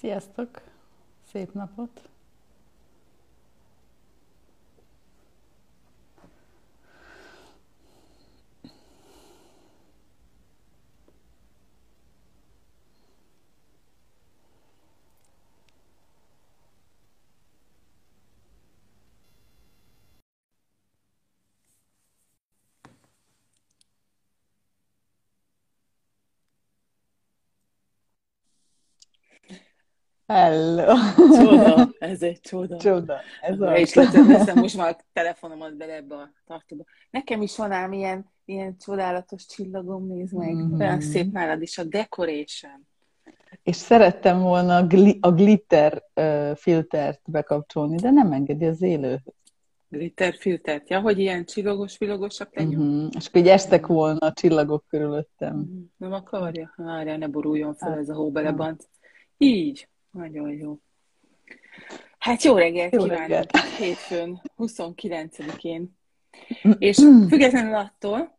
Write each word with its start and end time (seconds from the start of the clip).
Sziasztok! 0.00 0.60
Szép 1.30 1.52
napot! 1.52 2.08
Hello! 30.32 30.94
Csoda, 31.16 31.90
ez 31.98 32.22
egy 32.22 32.40
csoda. 32.40 32.76
Csoda, 32.76 33.20
ez 33.40 33.60
az. 33.60 33.78
is 33.78 33.94
lettem 33.94 34.58
most 34.58 34.76
már 34.76 34.96
a 34.98 35.04
telefonomat 35.12 35.76
bele 35.76 35.94
ebbe 35.94 36.14
a 36.14 36.30
tartóba. 36.46 36.84
Nekem 37.10 37.42
is 37.42 37.56
van 37.56 37.72
ám 37.72 37.92
ilyen, 37.92 38.30
ilyen 38.44 38.76
csodálatos 38.84 39.46
csillagom, 39.46 40.06
nézd 40.06 40.34
meg. 40.34 40.54
Mhm. 40.54 40.80
Olyan 40.80 41.00
szép 41.00 41.32
nálad 41.32 41.62
is 41.62 41.78
a 41.78 41.84
decoration. 41.84 42.86
És 43.62 43.76
szerettem 43.76 44.40
volna 44.40 44.76
a, 44.76 44.86
gli- 44.86 45.18
a 45.20 45.32
glitter 45.32 46.02
uh, 46.14 46.56
filtert 46.56 47.20
bekapcsolni, 47.24 47.96
de 47.96 48.10
nem 48.10 48.32
engedi 48.32 48.66
az 48.66 48.82
élő. 48.82 49.20
Glitter 49.88 50.34
filtert. 50.38 50.90
Ja, 50.90 51.00
hogy 51.00 51.18
ilyen 51.18 51.44
csillogos, 51.44 51.98
villagosak 51.98 52.56
legyen. 52.56 52.80
Uh-huh. 52.80 53.08
És 53.16 53.26
akkor 53.26 53.40
így 53.40 53.48
estek 53.48 53.86
volna 53.86 54.26
a 54.26 54.32
csillagok 54.32 54.84
körülöttem. 54.88 55.56
Mhm. 55.56 55.78
Nem 55.96 56.12
akarja? 56.12 56.72
Várjál, 56.76 57.18
ne 57.18 57.26
boruljon 57.26 57.74
fel 57.74 57.90
Hát, 57.90 57.98
ez 57.98 58.08
a 58.08 58.14
hóbelebanc. 58.14 58.84
Így. 59.38 59.88
Nagyon 60.10 60.50
jó. 60.50 60.78
Hát 62.18 62.42
jó 62.42 62.56
reggelt 62.56 62.92
Jó 62.92 63.02
kívánok 63.02 63.20
reggelt. 63.20 63.56
hétfőn, 63.56 64.42
29-én. 64.58 65.98
És 66.78 66.96
függetlenül 67.28 67.74
attól, 67.74 68.38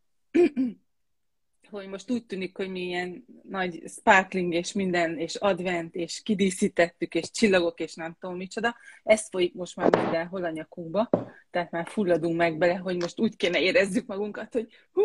hogy 1.70 1.88
most 1.88 2.12
úgy 2.12 2.26
tűnik, 2.26 2.58
hogy 2.58 2.70
mi 2.70 2.80
ilyen 2.82 3.26
nagy 3.50 3.84
sparkling 3.88 4.54
és 4.54 4.74
minden, 4.74 5.18
és 5.18 5.36
advent, 5.36 5.96
és 5.96 6.22
kidíszítettük, 6.24 7.16
és 7.16 7.32
csillagok, 7.32 7.80
és 7.80 7.96
nem 7.96 8.16
tudom 8.20 8.36
micsoda, 8.38 8.76
ez 9.04 9.28
folyik 9.30 9.54
most 9.54 9.76
már 9.76 9.96
mindenhol 9.96 10.44
a 10.44 10.50
nyakunkba, 10.50 11.10
tehát 11.52 11.72
már 11.72 11.88
fulladunk 11.88 12.38
meg 12.38 12.58
bele, 12.58 12.76
hogy 12.76 13.02
most 13.02 13.20
úgy 13.20 13.36
kéne 13.36 13.62
érezzük 13.62 14.06
magunkat, 14.06 14.54
hogy 14.54 14.68
hú, 14.94 15.02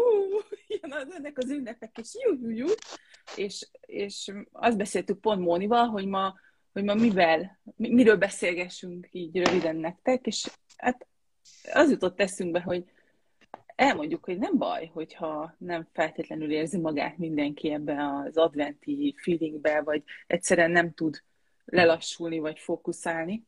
jön 0.69 0.92
az 0.92 1.14
ennek 1.16 1.38
az 1.38 1.50
ünnepek, 1.50 1.98
és 1.98 2.16
jú, 2.24 2.48
jú, 2.48 2.56
jú. 2.56 2.66
És, 3.36 3.69
és 3.80 4.32
azt 4.52 4.76
beszéltük 4.76 5.20
pont 5.20 5.41
Mónival, 5.41 5.86
hogy 5.86 6.06
ma, 6.06 6.34
hogy 6.77 6.84
ma 6.84 6.94
mivel, 6.94 7.58
mi- 7.77 7.92
miről 7.92 8.16
beszélgessünk 8.16 9.08
így 9.10 9.36
röviden 9.36 9.77
nektek, 9.77 10.27
és 10.27 10.50
hát 10.77 11.06
az 11.72 11.91
jutott 11.91 12.20
eszünkbe, 12.20 12.60
hogy 12.60 12.84
elmondjuk, 13.66 14.24
hogy 14.24 14.38
nem 14.38 14.58
baj, 14.58 14.91
hogyha 14.92 15.54
nem 15.58 15.86
feltétlenül 15.92 16.50
érzi 16.52 16.78
magát 16.78 17.19
mindenki 17.19 17.70
ebbe 17.72 17.97
az 18.24 18.36
adventi 18.36 19.14
feelingbe, 19.19 19.82
vagy 19.82 20.02
egyszerűen 20.27 20.70
nem 20.70 20.92
tud 20.92 21.22
lelassulni, 21.64 22.38
vagy 22.38 22.58
fókuszálni, 22.58 23.44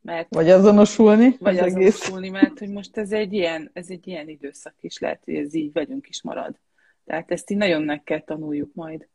mert 0.00 0.34
Vagy 0.34 0.50
azonosulni 0.50 1.36
vagy 1.40 1.58
az 1.58 1.74
egész. 1.74 1.94
azonosulni, 1.94 2.28
mert 2.28 2.58
hogy 2.58 2.70
most 2.70 2.96
ez 2.96 3.12
egy 3.12 3.32
ilyen, 3.32 3.70
ez 3.72 3.90
egy 3.90 4.06
ilyen 4.06 4.28
időszak 4.28 4.74
is 4.80 4.98
lehet, 4.98 5.24
hogy 5.24 5.34
ez 5.34 5.54
így 5.54 5.72
velünk 5.72 6.08
is 6.08 6.22
marad. 6.22 6.58
Tehát 7.04 7.30
ezt 7.30 7.50
így 7.50 7.58
nagyon 7.58 7.82
meg 7.82 8.02
kell 8.02 8.20
tanuljuk 8.20 8.74
majd. 8.74 9.08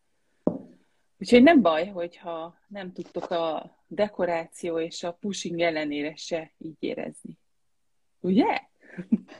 Úgyhogy 1.23 1.43
nem 1.43 1.61
baj, 1.61 1.87
hogyha 1.87 2.55
nem 2.67 2.91
tudtok 2.91 3.31
a 3.31 3.77
dekoráció 3.87 4.79
és 4.79 5.03
a 5.03 5.17
pushing 5.19 5.59
ellenére 5.59 6.15
se 6.15 6.51
így 6.57 6.75
érezni. 6.79 7.37
Ugye? 8.19 8.59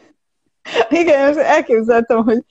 Igen, 1.01 1.37
elképzeltem, 1.37 2.23
hogy 2.23 2.43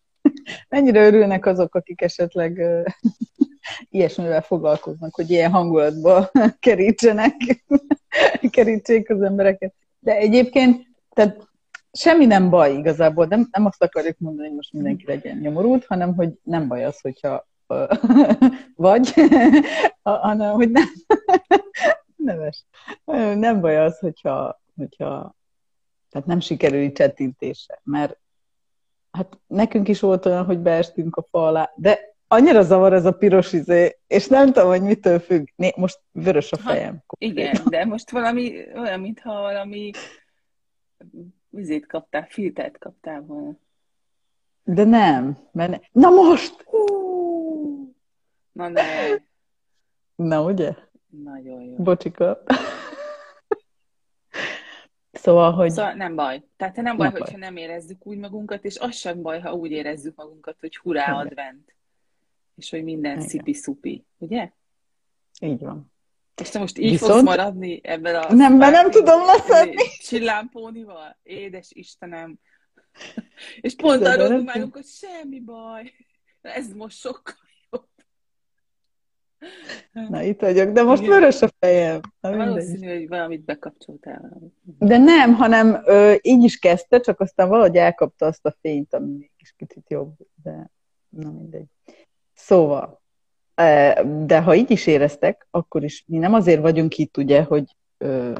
mennyire 0.68 1.06
örülnek 1.06 1.46
azok, 1.46 1.74
akik 1.74 2.00
esetleg 2.00 2.60
ilyesmivel 3.90 4.42
foglalkoznak, 4.42 5.14
hogy 5.14 5.30
ilyen 5.30 5.50
hangulatba 5.50 6.30
kerítsenek, 6.58 7.34
kerítsék 8.50 9.10
az 9.10 9.22
embereket. 9.22 9.74
De 9.98 10.16
egyébként, 10.16 10.86
tehát 11.10 11.48
semmi 11.92 12.26
nem 12.26 12.50
baj 12.50 12.72
igazából, 12.72 13.26
nem, 13.26 13.48
nem 13.50 13.66
azt 13.66 13.82
akarjuk 13.82 14.18
mondani, 14.18 14.46
hogy 14.46 14.56
most 14.56 14.72
mindenki 14.72 15.06
legyen 15.06 15.36
nyomorult, 15.36 15.84
hanem 15.84 16.14
hogy 16.14 16.32
nem 16.42 16.68
baj 16.68 16.84
az, 16.84 17.00
hogyha 17.00 17.52
vagy, 18.76 19.14
hanem 20.02 20.52
hogy 20.52 20.70
nem, 20.70 20.88
neves. 22.16 22.64
Nem 23.34 23.60
baj 23.60 23.78
az, 23.78 23.98
hogyha, 23.98 24.60
hogyha 24.76 25.34
tehát 26.10 26.26
nem 26.26 26.40
sikerül 26.40 26.80
így 26.80 26.92
csettintése, 26.92 27.80
mert 27.84 28.18
hát 29.10 29.38
nekünk 29.46 29.88
is 29.88 30.00
volt 30.00 30.26
olyan, 30.26 30.44
hogy 30.44 30.58
beestünk 30.58 31.16
a 31.16 31.26
fa 31.30 31.46
alá, 31.46 31.72
de 31.76 32.14
annyira 32.28 32.62
zavar 32.62 32.92
ez 32.92 33.04
a 33.04 33.12
piros 33.12 33.52
izé, 33.52 33.98
és 34.06 34.26
nem 34.26 34.46
tudom, 34.46 34.68
hogy 34.68 34.82
mitől 34.82 35.18
függ. 35.18 35.46
Né, 35.56 35.72
most 35.76 36.00
vörös 36.10 36.52
a 36.52 36.56
fejem. 36.56 37.04
Igen, 37.18 37.60
de 37.68 37.84
most 37.84 38.10
valami 38.10 38.52
olyan, 38.74 39.00
mintha 39.00 39.40
valami 39.40 39.90
vizét 41.48 41.86
kaptál, 41.86 42.26
filtert 42.28 42.78
kaptál 42.78 43.20
volna. 43.20 43.56
De 44.62 44.84
nem, 44.84 45.38
mert 45.52 45.70
ne... 45.70 45.78
Na 45.92 46.10
most! 46.10 46.62
Hú! 46.62 47.23
Na 48.54 48.68
ne, 48.68 48.82
Na 50.14 50.42
ugye? 50.42 50.74
nagyon 51.06 51.62
jó. 51.62 51.76
Bocsika. 51.76 52.42
Szóval, 55.12 55.52
hogy 55.52 55.70
Szóval 55.70 55.92
nem 55.92 56.14
baj. 56.14 56.42
Tehát 56.56 56.76
nem 56.76 56.96
baj, 56.96 57.08
Nem 57.08 57.20
hogyha 57.20 57.38
nem 57.38 57.56
érezzük 57.56 58.06
úgy 58.06 58.18
magunkat, 58.18 58.64
és 58.64 58.78
az 58.78 58.94
sem 58.96 59.22
baj, 59.22 59.40
ha 59.40 59.52
úgy 59.54 59.70
érezzük 59.70 60.16
magunkat, 60.16 60.56
hogy 60.60 60.76
hurrá 60.76 61.02
Igen. 61.02 61.14
advent. 61.14 61.74
És 62.56 62.70
hogy 62.70 62.84
minden 62.84 63.20
szipi-szupi. 63.20 64.06
Ugye? 64.18 64.50
így 65.40 65.60
van. 65.60 65.92
És 66.40 66.48
te 66.48 66.58
most 66.58 66.78
így 66.78 66.90
Viszont- 66.90 67.12
fogsz 67.12 67.24
maradni 67.24 67.80
ebben 67.82 68.14
a... 68.14 68.32
Nem, 68.32 68.56
mert 68.56 68.72
nem 68.72 68.90
tudom 68.90 69.24
leszedni. 69.24 69.82
Csillámpónival? 69.98 71.18
Édes 71.22 71.70
Istenem. 71.72 72.38
És 73.60 73.74
pont 73.74 74.06
arról 74.06 74.28
dumálunk, 74.28 74.74
hogy 74.74 74.86
semmi 74.86 75.40
baj. 75.40 75.92
Ez 76.42 76.72
most 76.72 76.98
sokkal. 76.98 77.34
Na, 80.08 80.22
itt 80.22 80.40
vagyok, 80.40 80.72
de 80.72 80.82
most 80.82 81.02
Igen. 81.02 81.14
vörös 81.14 81.42
a 81.42 81.48
fejem. 81.58 82.00
Na. 82.20 82.36
Valószínű, 82.36 82.94
hogy 82.94 83.08
valamit 83.08 83.44
bekapcsoltál. 83.44 84.38
De 84.78 84.98
nem, 84.98 85.34
hanem 85.34 85.82
ö, 85.84 86.14
így 86.22 86.44
is 86.44 86.58
kezdte, 86.58 87.00
csak 87.00 87.20
aztán 87.20 87.48
valahogy 87.48 87.76
elkapta 87.76 88.26
azt 88.26 88.46
a 88.46 88.54
fényt, 88.60 88.94
ami 88.94 89.10
mégis 89.10 89.54
kicsit 89.56 89.90
jobb, 89.90 90.12
de 90.42 90.70
na 91.08 91.30
mindegy. 91.30 91.66
Szóval, 92.34 93.02
ö, 93.54 93.90
de 94.26 94.40
ha 94.40 94.54
így 94.54 94.70
is 94.70 94.86
éreztek, 94.86 95.46
akkor 95.50 95.84
is 95.84 96.04
mi 96.06 96.18
nem 96.18 96.34
azért 96.34 96.60
vagyunk 96.60 96.98
itt, 96.98 97.16
ugye, 97.16 97.42
hogy 97.42 97.76
ö, 97.98 98.32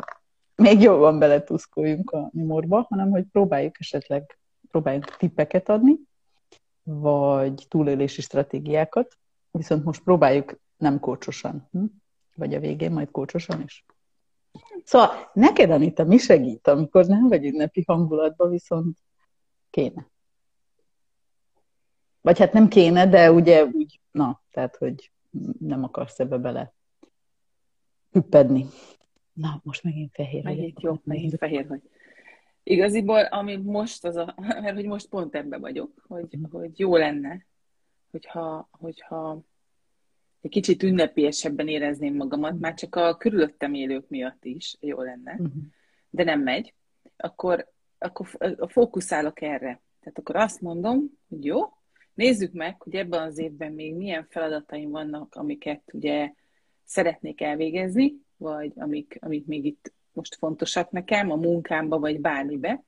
még 0.56 0.80
jobban 0.80 1.18
beletuszkoljunk 1.18 2.10
a 2.10 2.30
nyomorba, 2.32 2.86
hanem 2.88 3.10
hogy 3.10 3.24
próbáljuk 3.32 3.80
esetleg, 3.80 4.38
próbáljunk 4.70 5.16
tippeket 5.16 5.68
adni, 5.68 5.98
vagy 6.82 7.66
túlélési 7.68 8.20
stratégiákat, 8.20 9.18
viszont 9.50 9.84
most 9.84 10.02
próbáljuk 10.02 10.58
nem 10.76 11.00
kócsosan, 11.00 11.68
hm? 11.70 11.84
vagy 12.34 12.54
a 12.54 12.60
végén 12.60 12.92
majd 12.92 13.10
kócsosan 13.10 13.62
is. 13.62 13.84
Szóval 14.84 15.30
neked, 15.32 15.70
Anita, 15.70 16.04
mi 16.04 16.18
segít, 16.18 16.66
amikor 16.66 17.06
nem 17.06 17.28
vagy 17.28 17.44
ünnepi 17.44 17.84
hangulatban, 17.86 18.50
viszont 18.50 18.98
kéne? 19.70 20.08
Vagy 22.20 22.38
hát 22.38 22.52
nem 22.52 22.68
kéne, 22.68 23.06
de 23.06 23.32
ugye 23.32 23.64
úgy, 23.64 24.00
na, 24.10 24.42
tehát, 24.50 24.76
hogy 24.76 25.12
nem 25.58 25.84
akarsz 25.84 26.20
ebbe 26.20 26.38
bele 26.38 26.74
hüppedni. 28.10 28.66
Na, 29.32 29.60
most 29.62 29.82
megint 29.82 30.10
fehér. 30.12 30.44
Megint 30.44 30.74
vagyok. 30.74 30.82
jó, 30.82 31.00
megint 31.04 31.36
fehér 31.38 31.68
vagy. 31.68 31.82
Igaziból, 32.62 33.20
ami 33.24 33.56
most 33.56 34.04
az 34.04 34.16
a, 34.16 34.34
mert 34.62 34.74
hogy 34.74 34.86
most 34.86 35.08
pont 35.08 35.34
ebbe 35.34 35.58
vagyok, 35.58 36.04
hogy, 36.08 36.38
hogy 36.50 36.78
jó 36.78 36.96
lenne, 36.96 37.46
hogyha, 38.10 38.68
hogyha 38.70 39.40
egy 40.44 40.50
kicsit 40.50 40.82
ünnepélyesebben 40.82 41.68
érezném 41.68 42.14
magamat, 42.14 42.58
már 42.60 42.74
csak 42.74 42.94
a 42.96 43.16
körülöttem 43.16 43.74
élők 43.74 44.08
miatt 44.08 44.44
is 44.44 44.76
jó 44.80 45.00
lenne, 45.02 45.32
Mhm. 45.38 45.46
de 46.10 46.24
nem 46.24 46.40
megy, 46.40 46.74
akkor, 47.16 47.72
akkor 47.98 48.26
fókuszálok 48.68 49.40
erre. 49.42 49.80
Tehát 50.00 50.18
akkor 50.18 50.36
azt 50.36 50.60
mondom, 50.60 51.10
hogy 51.28 51.44
jó, 51.44 51.60
nézzük 52.14 52.52
meg, 52.52 52.82
hogy 52.82 52.94
ebben 52.94 53.22
az 53.22 53.38
évben 53.38 53.72
még 53.72 53.94
milyen 53.94 54.26
feladataim 54.30 54.90
vannak, 54.90 55.34
amiket 55.34 55.82
ugye 55.92 56.32
szeretnék 56.84 57.40
elvégezni, 57.40 58.14
vagy 58.36 58.72
amik, 58.76 59.18
amik 59.20 59.46
még 59.46 59.64
itt 59.64 59.92
most 60.12 60.34
fontosak 60.34 60.90
nekem, 60.90 61.30
a 61.30 61.36
munkámba, 61.36 61.98
vagy 61.98 62.20
bármibe, 62.20 62.84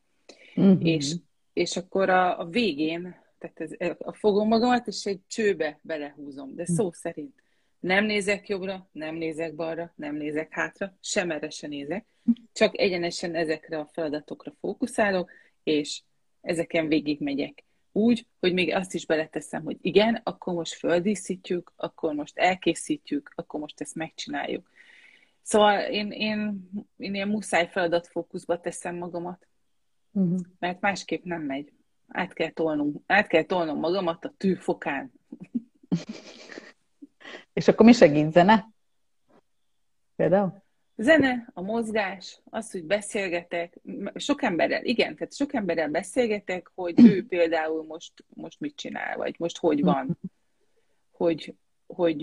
Mhm. 0.55 0.87
és, 0.87 1.15
és 1.53 1.77
akkor 1.77 2.09
a, 2.11 2.39
a 2.41 2.45
végén, 2.45 3.15
tehát 3.39 3.61
ez, 3.61 3.97
a 3.99 4.13
fogom 4.13 4.49
magamat, 4.49 4.87
és 4.87 5.05
egy 5.07 5.21
csőbe 5.27 5.79
belehúzom, 5.83 6.55
de 6.55 6.65
szó 6.67 6.93
szerint. 6.93 7.43
Nem 7.81 8.05
nézek 8.05 8.49
jobbra, 8.49 8.89
nem 8.93 9.15
nézek 9.15 9.55
balra, 9.55 9.93
nem 9.97 10.17
nézek 10.17 10.53
hátra, 10.53 10.97
sem 11.01 11.31
erre 11.31 11.51
se 11.51 11.67
nézek. 11.67 12.07
Csak 12.53 12.79
egyenesen 12.79 13.35
ezekre 13.35 13.79
a 13.79 13.91
feladatokra 13.93 14.53
fókuszálok, 14.61 15.31
és 15.63 16.03
ezeken 16.41 16.89
végigmegyek. 16.89 17.65
Úgy, 17.93 18.27
hogy 18.41 18.53
még 18.53 18.75
azt 18.75 18.95
is 18.95 19.07
beleteszem, 19.07 19.63
hogy 19.63 19.77
igen, 19.81 20.21
akkor 20.25 20.55
most 20.55 20.75
földíszítjük, 20.75 21.73
akkor 21.77 22.15
most 22.15 22.39
elkészítjük, 22.39 23.33
akkor 23.35 23.61
most 23.61 23.81
ezt 23.81 23.95
megcsináljuk. 23.95 24.71
Szóval 25.43 25.81
én, 25.81 26.11
én, 26.11 26.71
én 26.97 27.15
ilyen 27.15 27.29
muszáj 27.29 27.69
feladatfókuszba 27.69 28.61
teszem 28.61 28.97
magamat, 28.97 29.47
uh-huh. 30.13 30.39
mert 30.59 30.81
másképp 30.81 31.25
nem 31.25 31.43
megy. 31.43 31.73
Át 32.09 32.33
kell 32.33 32.51
tolnom, 32.51 33.03
át 33.07 33.27
kell 33.27 33.43
tolnom 33.43 33.79
magamat 33.79 34.25
a 34.25 34.35
tűfokán. 34.37 35.13
És 37.53 37.69
akkor 37.69 37.87
mi 37.87 37.93
segít 37.93 38.33
zene? 38.33 38.69
Például? 40.17 40.65
Zene, 40.97 41.49
a 41.55 41.61
mozgás, 41.61 42.41
az, 42.45 42.71
hogy 42.71 42.85
beszélgetek, 42.85 43.81
sok 44.15 44.43
emberrel, 44.43 44.85
igen, 44.85 45.17
tehát 45.17 45.35
sok 45.35 45.55
emberrel 45.55 45.89
beszélgetek, 45.89 46.71
hogy 46.75 47.01
ő 47.01 47.25
például 47.29 47.85
most, 47.85 48.13
most 48.35 48.61
mit 48.61 48.77
csinál, 48.77 49.17
vagy 49.17 49.35
most 49.39 49.59
hogy 49.59 49.83
van, 49.83 50.19
hogy, 51.13 51.55
hogy 51.87 52.23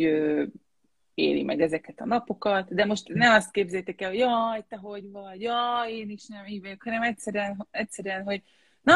éli 1.13 1.43
meg 1.43 1.61
ezeket 1.61 1.99
a 1.99 2.05
napokat, 2.05 2.73
de 2.73 2.85
most 2.85 3.07
ne 3.07 3.33
azt 3.33 3.51
képzétek 3.51 4.01
el, 4.01 4.09
hogy 4.09 4.19
jaj, 4.19 4.65
te 4.67 4.75
hogy 4.75 5.11
vagy, 5.11 5.41
jaj, 5.41 5.93
én 5.93 6.09
is 6.09 6.27
nem 6.27 6.45
így 6.45 6.61
vagyok, 6.61 6.83
hanem 6.83 7.01
egyszerűen, 7.01 7.67
egyszerűen 7.71 8.23
hogy 8.23 8.43
na, 8.83 8.95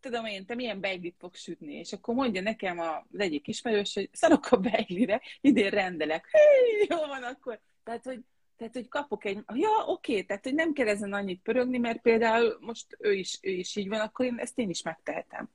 tudom 0.00 0.24
én, 0.24 0.46
te 0.46 0.54
milyen 0.54 0.80
beiglit 0.80 1.16
fogsz 1.18 1.40
sütni, 1.40 1.74
és 1.74 1.92
akkor 1.92 2.14
mondja 2.14 2.40
nekem 2.42 2.78
az 2.78 3.20
egyik 3.20 3.48
ismerős, 3.48 3.94
hogy 3.94 4.08
szarok 4.12 4.50
a 4.50 4.56
beiglire, 4.56 5.20
idén 5.40 5.70
rendelek. 5.70 6.28
Hé, 6.30 6.86
jó 6.88 6.96
van 6.96 7.22
akkor. 7.22 7.60
Tehát, 7.84 8.04
hogy, 8.04 8.20
tehát, 8.56 8.72
hogy 8.72 8.88
kapok 8.88 9.24
egy, 9.24 9.44
ja, 9.54 9.84
oké, 9.86 10.22
tehát, 10.22 10.44
hogy 10.44 10.54
nem 10.54 10.72
kell 10.72 10.88
ezen 10.88 11.12
annyit 11.12 11.42
pörögni, 11.42 11.78
mert 11.78 12.00
például 12.00 12.56
most 12.60 12.96
ő 12.98 13.12
is, 13.12 13.38
ő 13.42 13.50
is 13.50 13.76
így 13.76 13.88
van, 13.88 14.00
akkor 14.00 14.26
én 14.26 14.38
ezt 14.38 14.58
én 14.58 14.70
is 14.70 14.82
megtehetem. 14.82 15.50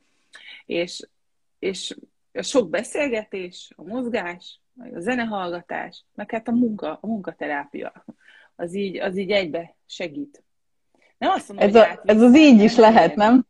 És, 0.65 1.07
és 1.59 1.95
a 2.33 2.41
sok 2.41 2.69
beszélgetés, 2.69 3.71
a 3.75 3.83
mozgás, 3.83 4.59
a 4.93 4.99
zenehallgatás, 4.99 6.03
meg 6.15 6.31
hát 6.31 6.47
a 6.47 6.51
munka, 6.51 6.97
a 7.01 7.07
munkaterápia, 7.07 8.05
az 8.55 8.73
így, 8.73 8.97
az 8.97 9.17
így 9.17 9.31
egybe 9.31 9.75
segít. 9.85 10.43
Nem 11.17 11.29
azt 11.29 11.47
mondom, 11.47 11.67
ez, 11.67 11.75
a, 11.75 12.01
ez 12.05 12.21
az 12.21 12.37
így 12.37 12.61
is 12.61 12.75
lehet, 12.75 13.15
nem? 13.15 13.49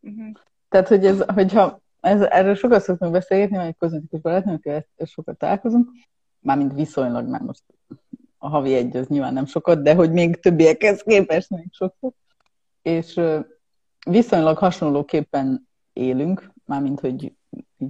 Uh-huh. 0.00 0.36
Tehát, 0.68 0.88
hogy 0.88 1.06
ez, 1.06 1.22
hogyha 1.26 1.80
ez, 2.00 2.20
erről 2.20 2.54
sokat 2.54 2.82
szoktunk 2.82 3.12
beszélgetni, 3.12 3.56
mert 3.56 3.68
egy 3.68 3.76
kozmetikus 3.78 4.20
barátnőkkel 4.20 4.86
sokat 5.04 5.38
találkozunk, 5.38 5.88
mármint 6.38 6.72
viszonylag, 6.72 7.28
már 7.28 7.40
most 7.40 7.62
a 8.38 8.48
havi 8.48 8.74
egy 8.74 8.96
az 8.96 9.06
nyilván 9.06 9.32
nem 9.32 9.46
sokat, 9.46 9.82
de 9.82 9.94
hogy 9.94 10.12
még 10.12 10.40
többiekhez 10.40 11.02
képest 11.02 11.50
még 11.50 11.68
sokat. 11.70 12.14
És 12.82 13.20
viszonylag 14.06 14.58
hasonlóképpen 14.58 15.68
élünk, 15.92 16.52
mármint, 16.64 17.00
hogy 17.00 17.32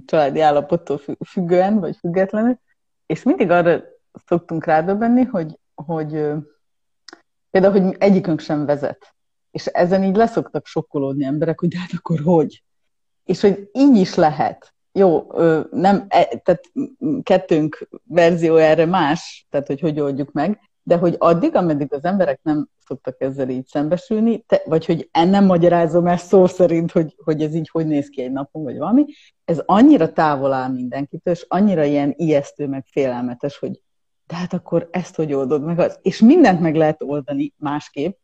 családi 0.05 0.39
állapottól 0.39 0.99
függően, 1.25 1.79
vagy 1.79 1.95
függetlenül, 1.97 2.59
és 3.05 3.23
mindig 3.23 3.49
arra 3.49 3.81
szoktunk 4.25 4.65
rádöbbenni, 4.65 5.23
hogy, 5.23 5.59
hogy 5.75 6.09
például, 7.49 7.81
hogy 7.81 7.95
egyikünk 7.99 8.39
sem 8.39 8.65
vezet. 8.65 9.15
És 9.59 9.65
ezen 9.65 10.03
így 10.03 10.15
leszoktak 10.15 10.65
sokkolódni 10.65 11.25
emberek, 11.25 11.59
hogy 11.59 11.75
hát 11.75 11.89
akkor 11.97 12.19
hogy? 12.19 12.63
És 13.25 13.41
hogy 13.41 13.69
így 13.73 13.95
is 13.95 14.15
lehet. 14.15 14.73
Jó, 14.91 15.27
nem, 15.71 16.05
e, 16.07 16.41
tehát 16.43 16.61
kettőnk 17.23 17.89
verzió 18.03 18.55
erre 18.55 18.85
más, 18.85 19.47
tehát 19.49 19.67
hogy 19.67 19.79
hogy 19.79 19.99
oldjuk 19.99 20.31
meg, 20.31 20.59
de 20.83 20.97
hogy 20.97 21.15
addig, 21.17 21.55
ameddig 21.55 21.93
az 21.93 22.03
emberek 22.03 22.39
nem 22.43 22.69
szoktak 22.85 23.21
ezzel 23.21 23.49
így 23.49 23.65
szembesülni, 23.65 24.39
te, 24.39 24.61
vagy 24.65 24.85
hogy 24.85 25.09
ennem 25.11 25.45
magyarázom 25.45 26.07
ezt 26.07 26.27
szó 26.27 26.45
szerint, 26.45 26.91
hogy, 26.91 27.15
hogy 27.23 27.41
ez 27.41 27.53
így 27.53 27.69
hogy 27.69 27.87
néz 27.87 28.07
ki 28.07 28.21
egy 28.21 28.31
napon, 28.31 28.63
vagy 28.63 28.77
valami, 28.77 29.05
ez 29.45 29.61
annyira 29.65 30.13
távol 30.13 30.53
áll 30.53 30.69
mindenkitől, 30.69 31.33
és 31.33 31.45
annyira 31.47 31.83
ilyen 31.83 32.13
ijesztő, 32.17 32.67
meg 32.67 32.85
félelmetes, 32.91 33.57
hogy 33.57 33.81
de 34.27 34.35
hát 34.35 34.53
akkor 34.53 34.87
ezt 34.91 35.15
hogy 35.15 35.33
oldod 35.33 35.63
meg, 35.63 35.79
az, 35.79 35.99
és 36.01 36.19
mindent 36.19 36.59
meg 36.59 36.75
lehet 36.75 37.03
oldani 37.03 37.53
másképp, 37.57 38.17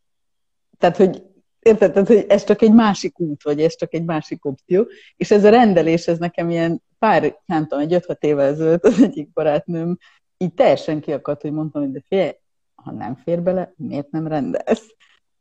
tehát, 0.78 0.96
hogy 0.96 1.22
érted, 1.58 1.92
tehát, 1.92 2.08
hogy 2.08 2.24
ez 2.28 2.44
csak 2.44 2.62
egy 2.62 2.72
másik 2.72 3.20
út, 3.20 3.42
vagy 3.42 3.60
ez 3.60 3.76
csak 3.76 3.94
egy 3.94 4.04
másik 4.04 4.44
opció, 4.44 4.86
és 5.16 5.30
ez 5.30 5.44
a 5.44 5.50
rendelés, 5.50 6.06
ez 6.06 6.18
nekem 6.18 6.50
ilyen 6.50 6.82
pár, 6.98 7.38
nem 7.46 7.66
tudom, 7.66 7.84
egy 7.84 8.04
5-6 8.06 8.22
évvel 8.22 8.46
ezelőtt 8.46 8.84
az 8.84 9.02
egyik 9.02 9.32
barátnőm 9.32 9.98
így 10.38 10.54
teljesen 10.54 11.00
kiakadt, 11.00 11.42
hogy 11.42 11.52
mondtam, 11.52 11.82
hogy 11.82 11.92
de 11.92 12.02
fél, 12.08 12.36
ha 12.74 12.92
nem 12.92 13.16
fér 13.24 13.42
bele, 13.42 13.72
miért 13.76 14.10
nem 14.10 14.26
rendelsz? 14.26 14.94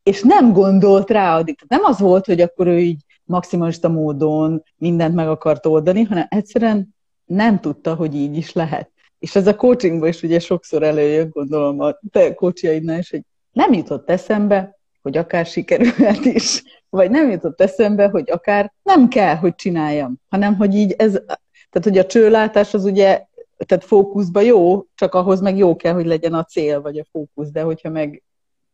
És 0.03 0.21
nem 0.21 0.53
gondolt 0.53 1.09
rá 1.09 1.37
addig. 1.37 1.57
Nem 1.67 1.83
az 1.83 1.99
volt, 1.99 2.25
hogy 2.25 2.41
akkor 2.41 2.67
ő 2.67 2.79
így 2.79 3.01
maximalista 3.23 3.89
módon 3.89 4.63
mindent 4.77 5.15
meg 5.15 5.27
akart 5.27 5.65
oldani, 5.65 6.03
hanem 6.03 6.25
egyszerűen 6.29 6.95
nem 7.25 7.59
tudta, 7.59 7.95
hogy 7.95 8.15
így 8.15 8.37
is 8.37 8.53
lehet. 8.53 8.91
És 9.19 9.35
ez 9.35 9.47
a 9.47 9.55
coachingban 9.55 10.09
is 10.09 10.23
ugye 10.23 10.39
sokszor 10.39 10.83
előjön, 10.83 11.29
gondolom 11.29 11.79
a 11.79 11.99
te 12.11 12.33
coachjaidnál 12.33 12.99
is, 12.99 13.09
hogy 13.09 13.21
nem 13.51 13.73
jutott 13.73 14.09
eszembe, 14.09 14.79
hogy 15.05 15.17
akár 15.17 15.45
sikerülhet 15.45 16.25
is, 16.25 16.63
vagy 16.89 17.09
nem 17.09 17.29
jutott 17.29 17.61
eszembe, 17.61 18.07
hogy 18.07 18.31
akár 18.31 18.73
nem 18.83 19.07
kell, 19.07 19.35
hogy 19.35 19.55
csináljam, 19.55 20.15
hanem 20.29 20.55
hogy 20.55 20.75
így 20.75 20.91
ez, 20.91 21.11
tehát 21.69 21.83
hogy 21.83 21.97
a 21.97 22.05
csőlátás 22.05 22.73
az 22.73 22.85
ugye, 22.85 23.25
tehát 23.57 23.83
fókuszba 23.83 24.39
jó, 24.39 24.85
csak 24.95 25.13
ahhoz 25.13 25.41
meg 25.41 25.57
jó 25.57 25.75
kell, 25.75 25.93
hogy 25.93 26.05
legyen 26.05 26.33
a 26.33 26.43
cél, 26.43 26.81
vagy 26.81 26.99
a 26.99 27.05
fókusz, 27.11 27.51
de 27.51 27.61
hogyha 27.61 27.89
meg 27.89 28.23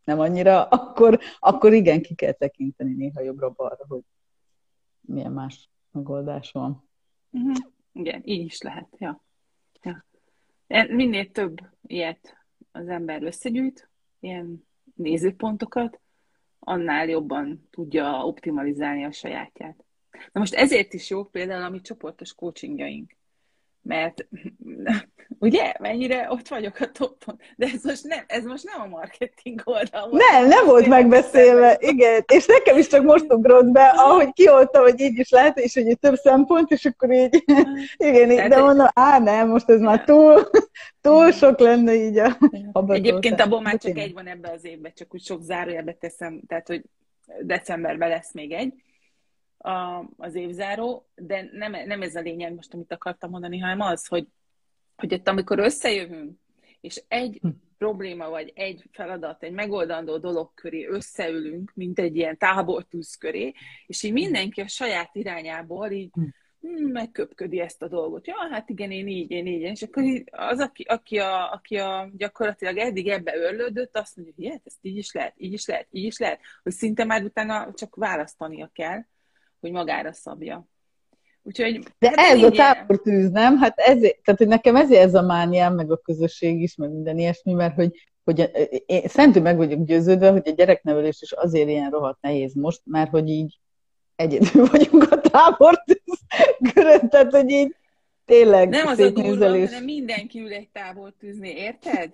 nem 0.04 0.20
annyira, 0.20 0.64
akkor, 0.64 1.18
akkor 1.38 1.72
igen, 1.72 2.02
ki 2.02 2.14
kell 2.14 2.32
tekinteni 2.32 2.94
néha 2.94 3.20
jobbra-balra, 3.20 3.84
hogy 3.88 4.02
milyen 5.00 5.32
más 5.32 5.70
megoldás 5.90 6.50
van. 6.52 6.88
Uh-huh. 7.30 7.56
Igen, 7.92 8.20
így 8.24 8.44
is 8.44 8.60
lehet, 8.60 8.88
ja. 8.98 9.24
ja. 9.82 10.04
Minél 10.88 11.30
több 11.30 11.56
ilyet 11.86 12.36
az 12.70 12.88
ember 12.88 13.22
összegyűjt, 13.22 13.90
ilyen 14.20 14.66
nézőpontokat, 14.94 16.00
annál 16.64 17.08
jobban 17.08 17.68
tudja 17.70 18.24
optimalizálni 18.24 19.04
a 19.04 19.12
sajátját. 19.12 19.84
Na 20.32 20.40
most 20.40 20.54
ezért 20.54 20.92
is 20.92 21.10
jó 21.10 21.24
például 21.24 21.62
a 21.62 21.68
mi 21.68 21.80
csoportos 21.80 22.34
coachingjaink 22.34 23.16
mert 23.82 24.26
ugye, 25.38 25.72
mennyire 25.78 26.26
ott 26.30 26.48
vagyok 26.48 26.80
a 26.80 26.90
toppon, 26.90 27.38
de 27.56 27.66
ez 27.74 27.84
most 27.84 28.04
nem, 28.04 28.24
ez 28.26 28.44
most 28.44 28.64
nem 28.64 28.80
a 28.80 28.86
marketing 28.86 29.62
oldal. 29.64 30.08
Nem, 30.10 30.48
nem 30.48 30.66
volt 30.66 30.86
megbeszélve, 30.86 31.76
igen, 31.80 32.24
és 32.32 32.46
nekem 32.46 32.78
is 32.78 32.86
csak 32.86 33.02
most 33.04 33.32
ugrott 33.32 33.70
be, 33.70 33.92
ahogy 33.96 34.32
kiolta, 34.32 34.80
hogy 34.80 35.00
így 35.00 35.18
is 35.18 35.30
lehet, 35.30 35.58
és 35.58 35.74
hogy 35.74 35.98
több 35.98 36.14
szempont, 36.14 36.70
és 36.70 36.84
akkor 36.84 37.12
így, 37.12 37.44
igen, 37.96 38.30
így, 38.30 38.48
de 38.48 38.60
mondom, 38.60 38.86
á, 38.92 39.18
nem, 39.18 39.48
most 39.48 39.70
ez 39.70 39.80
már 39.80 40.04
túl, 40.04 40.50
túl 41.00 41.32
sok 41.32 41.58
lenne 41.58 41.94
így 41.94 42.18
a, 42.18 42.38
a 42.72 42.92
Egyébként 42.92 43.40
abból 43.40 43.60
már 43.60 43.78
csak 43.78 43.98
egy 43.98 44.12
van 44.12 44.26
ebbe 44.26 44.50
az 44.50 44.64
évben, 44.64 44.92
csak 44.94 45.14
úgy 45.14 45.24
sok 45.24 45.42
zárójelbe 45.42 45.92
teszem, 45.92 46.40
tehát, 46.48 46.66
hogy 46.66 46.82
decemberben 47.40 48.08
lesz 48.08 48.32
még 48.32 48.52
egy, 48.52 48.74
a, 49.62 50.08
az 50.16 50.34
évzáró, 50.34 51.08
de 51.14 51.48
nem, 51.52 51.72
nem 51.86 52.02
ez 52.02 52.14
a 52.14 52.20
lényeg 52.20 52.54
most, 52.54 52.74
amit 52.74 52.92
akartam 52.92 53.30
mondani, 53.30 53.58
hanem 53.58 53.80
az, 53.80 54.06
hogy, 54.06 54.26
hogy 54.96 55.14
ott 55.14 55.28
amikor 55.28 55.58
összejövünk, 55.58 56.38
és 56.80 57.02
egy 57.08 57.38
hm. 57.40 57.48
probléma, 57.78 58.28
vagy 58.28 58.52
egy 58.54 58.84
feladat, 58.92 59.42
egy 59.42 59.52
megoldandó 59.52 60.18
dolog 60.18 60.54
köré 60.54 60.86
összeülünk, 60.86 61.72
mint 61.74 61.98
egy 61.98 62.16
ilyen 62.16 62.38
tábortűz 62.38 63.14
köré, 63.14 63.52
és 63.86 64.02
így 64.02 64.12
mindenki 64.12 64.60
a 64.60 64.68
saját 64.68 65.14
irányából 65.14 65.90
így 65.90 66.10
hm. 66.12 66.22
hm 66.22 66.30
megköpködi 66.84 67.60
ezt 67.60 67.82
a 67.82 67.88
dolgot. 67.88 68.26
Ja, 68.26 68.34
hát 68.50 68.68
igen, 68.68 68.90
én 68.90 69.08
így, 69.08 69.30
én 69.30 69.46
így. 69.46 69.60
És 69.60 69.82
akkor 69.82 70.04
az, 70.30 70.60
aki, 70.60 70.82
aki, 70.82 71.18
a, 71.18 71.52
aki 71.52 71.76
a 71.76 72.10
gyakorlatilag 72.16 72.76
eddig 72.76 73.08
ebbe 73.08 73.36
örlődött, 73.36 73.96
azt 73.96 74.16
mondja, 74.16 74.34
hogy 74.36 74.48
hát 74.50 74.62
ezt 74.64 74.78
így 74.80 74.96
is 74.96 75.12
lehet, 75.12 75.34
így 75.36 75.52
is 75.52 75.66
lehet, 75.66 75.86
így 75.90 76.04
is 76.04 76.18
lehet, 76.18 76.40
hogy 76.62 76.72
szinte 76.72 77.04
már 77.04 77.22
utána 77.24 77.72
csak 77.74 77.94
választania 77.94 78.70
kell 78.72 79.02
hogy 79.62 79.70
magára 79.70 80.12
szabja. 80.12 80.66
Úgyhogy, 81.42 81.78
De 81.98 82.08
hát 82.08 82.18
ez 82.18 82.42
a 82.42 82.50
tábortűz, 82.50 83.30
nem? 83.30 83.58
Hát 83.58 83.78
ezért, 83.78 84.22
tehát 84.22 84.40
hogy 84.40 84.48
nekem 84.48 84.76
ezért 84.76 85.02
ez 85.02 85.14
a 85.14 85.22
mániám, 85.22 85.74
meg 85.74 85.90
a 85.90 85.96
közösség 85.96 86.60
is, 86.60 86.76
meg 86.76 86.90
minden 86.90 87.18
ilyesmi, 87.18 87.52
mert 87.52 87.74
hogy, 87.74 88.08
hogy 88.24 88.50
én 88.86 89.08
szentül 89.08 89.42
meg 89.42 89.56
vagyok 89.56 89.84
győződve, 89.84 90.30
hogy 90.30 90.48
a 90.48 90.50
gyereknevelés 90.50 91.22
is 91.22 91.32
azért 91.32 91.68
ilyen 91.68 91.90
rohadt 91.90 92.20
nehéz 92.20 92.54
most, 92.54 92.80
mert 92.84 93.10
hogy 93.10 93.28
így 93.28 93.58
egyedül 94.16 94.66
vagyunk 94.72 95.10
a 95.10 95.20
tábortűz 95.20 96.20
körött, 96.72 97.10
tehát 97.10 97.32
hogy 97.32 97.50
így 97.50 97.76
tényleg 98.24 98.68
Nem 98.68 98.86
az 98.86 98.98
a 98.98 99.10
durva, 99.10 99.48
hanem 99.48 99.84
mindenki 99.84 100.40
ül 100.40 100.52
egy 100.52 100.68
tábortűzni, 100.72 101.48
érted? 101.48 102.10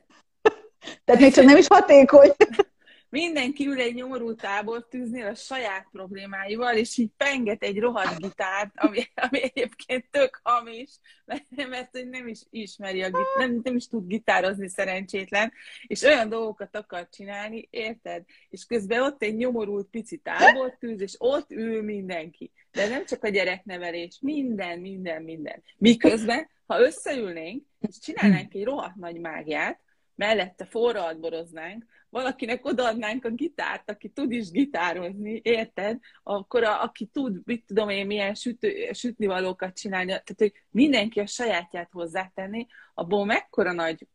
tehát 1.05 1.21
még 1.21 1.33
csak 1.33 1.45
nem 1.45 1.57
is 1.57 1.67
hatékony. 1.67 2.31
mindenki 3.11 3.67
ül 3.67 3.81
egy 3.81 3.95
nyomorú 3.95 4.35
tábortűznél 4.35 5.27
a 5.27 5.35
saját 5.35 5.88
problémáival, 5.93 6.77
és 6.77 6.97
így 6.97 7.11
penget 7.17 7.62
egy 7.62 7.79
rohadt 7.79 8.19
gitárt, 8.19 8.73
ami, 8.75 9.00
ami 9.15 9.43
egyébként 9.43 10.05
tök 10.11 10.41
hamis, 10.43 10.91
mert, 11.25 11.45
mert 11.69 11.91
hogy 11.91 12.09
nem 12.09 12.29
is 12.29 12.41
ismeri 12.50 13.03
a 13.03 13.07
gitárt, 13.07 13.37
nem, 13.38 13.61
nem 13.62 13.77
is 13.77 13.88
tud 13.88 14.07
gitározni 14.07 14.69
szerencsétlen, 14.69 15.53
és 15.87 16.03
olyan 16.03 16.29
dolgokat 16.29 16.77
akar 16.77 17.09
csinálni, 17.09 17.69
érted? 17.71 18.25
És 18.49 18.65
közben 18.65 19.03
ott 19.03 19.23
egy 19.23 19.37
nyomorult 19.37 19.87
pici 19.87 20.17
tábortűz, 20.17 21.00
és 21.00 21.15
ott 21.19 21.50
ül 21.50 21.83
mindenki. 21.83 22.53
De 22.73 22.88
nem 22.88 23.05
csak 23.05 23.25
a 23.25 23.29
gyereknevelés, 23.29 24.19
minden, 24.21 24.79
minden, 24.79 25.23
minden. 25.23 25.62
Miközben, 25.79 26.49
ha 26.67 26.81
összeülnénk, 26.81 27.65
és 27.81 27.99
csinálnánk 27.99 28.55
egy 28.55 28.65
rohadt 28.65 28.97
nagy 28.97 29.21
mágiát, 29.21 29.81
mellette 30.15 30.65
forralt 30.65 31.21
boroznánk, 31.21 31.85
valakinek 32.11 32.67
odaadnánk 32.67 33.25
a 33.25 33.31
gitárt, 33.31 33.91
aki 33.91 34.09
tud 34.09 34.33
is 34.33 34.50
gitározni, 34.50 35.41
érted? 35.45 35.99
Akkor 36.23 36.62
a, 36.62 36.83
aki 36.83 37.07
tud, 37.07 37.41
mit 37.45 37.65
tudom 37.67 37.88
én, 37.88 38.07
milyen 38.07 38.35
sütő, 38.35 38.93
sütnivalókat 38.93 39.77
csinálni, 39.77 40.07
tehát 40.07 40.35
hogy 40.37 40.53
mindenki 40.71 41.21
a 41.21 41.27
sajátját 41.27 41.88
hozzátenni, 41.93 42.67
abból 42.95 43.25
mekkora 43.25 43.73
nagy 43.73 44.07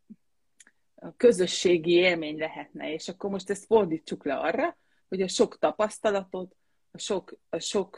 közösségi 1.16 1.92
élmény 1.92 2.38
lehetne, 2.38 2.92
és 2.92 3.08
akkor 3.08 3.30
most 3.30 3.50
ezt 3.50 3.64
fordítsuk 3.64 4.24
le 4.24 4.34
arra, 4.34 4.76
hogy 5.08 5.22
a 5.22 5.28
sok 5.28 5.58
tapasztalatot, 5.58 6.56
a 6.90 6.98
sok, 6.98 7.38
a 7.48 7.58
sok 7.58 7.90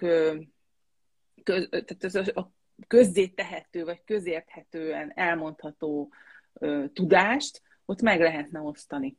köz, 1.42 1.68
tehát 1.68 2.04
az 2.04 2.14
a 2.14 2.52
közzé 2.86 3.26
tehető, 3.26 3.84
vagy 3.84 4.04
közérthetően 4.04 5.12
elmondható 5.14 6.12
tudást, 6.92 7.62
ott 7.84 8.00
meg 8.00 8.20
lehetne 8.20 8.60
osztani. 8.60 9.16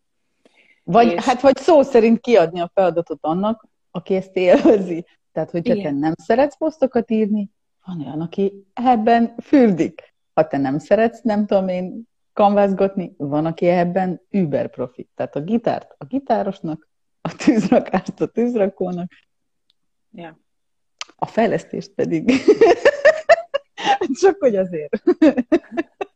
Vagy, 0.87 1.11
és... 1.11 1.23
hát, 1.23 1.41
vagy 1.41 1.57
szó 1.57 1.81
szerint 1.81 2.19
kiadni 2.19 2.59
a 2.59 2.71
feladatot 2.73 3.19
annak, 3.21 3.65
aki 3.91 4.15
ezt 4.15 4.35
élvezi. 4.35 5.05
Tehát, 5.31 5.51
hogyha 5.51 5.73
Igen. 5.73 5.93
te 5.93 5.99
nem 5.99 6.13
szeretsz 6.23 6.57
posztokat 6.57 7.11
írni, 7.11 7.49
van 7.85 8.01
olyan, 8.01 8.21
aki 8.21 8.67
ebben 8.73 9.35
fürdik. 9.41 10.13
Ha 10.33 10.47
te 10.47 10.57
nem 10.57 10.77
szeretsz, 10.79 11.21
nem 11.21 11.45
tudom 11.45 11.67
én, 11.67 12.07
kanvázgatni, 12.33 13.13
van, 13.17 13.45
aki 13.45 13.67
ebben 13.67 14.21
über 14.29 14.69
profit. 14.69 15.09
Tehát 15.15 15.35
a 15.35 15.41
gitárt 15.41 15.95
a 15.97 16.05
gitárosnak, 16.05 16.89
a 17.21 17.35
tűzrakást 17.35 18.21
a 18.21 18.25
tűzrakónak, 18.25 19.11
ja. 20.11 20.39
a 21.15 21.25
fejlesztést 21.25 21.91
pedig. 21.91 22.31
Csak 24.21 24.35
hogy 24.39 24.55
azért. 24.55 25.03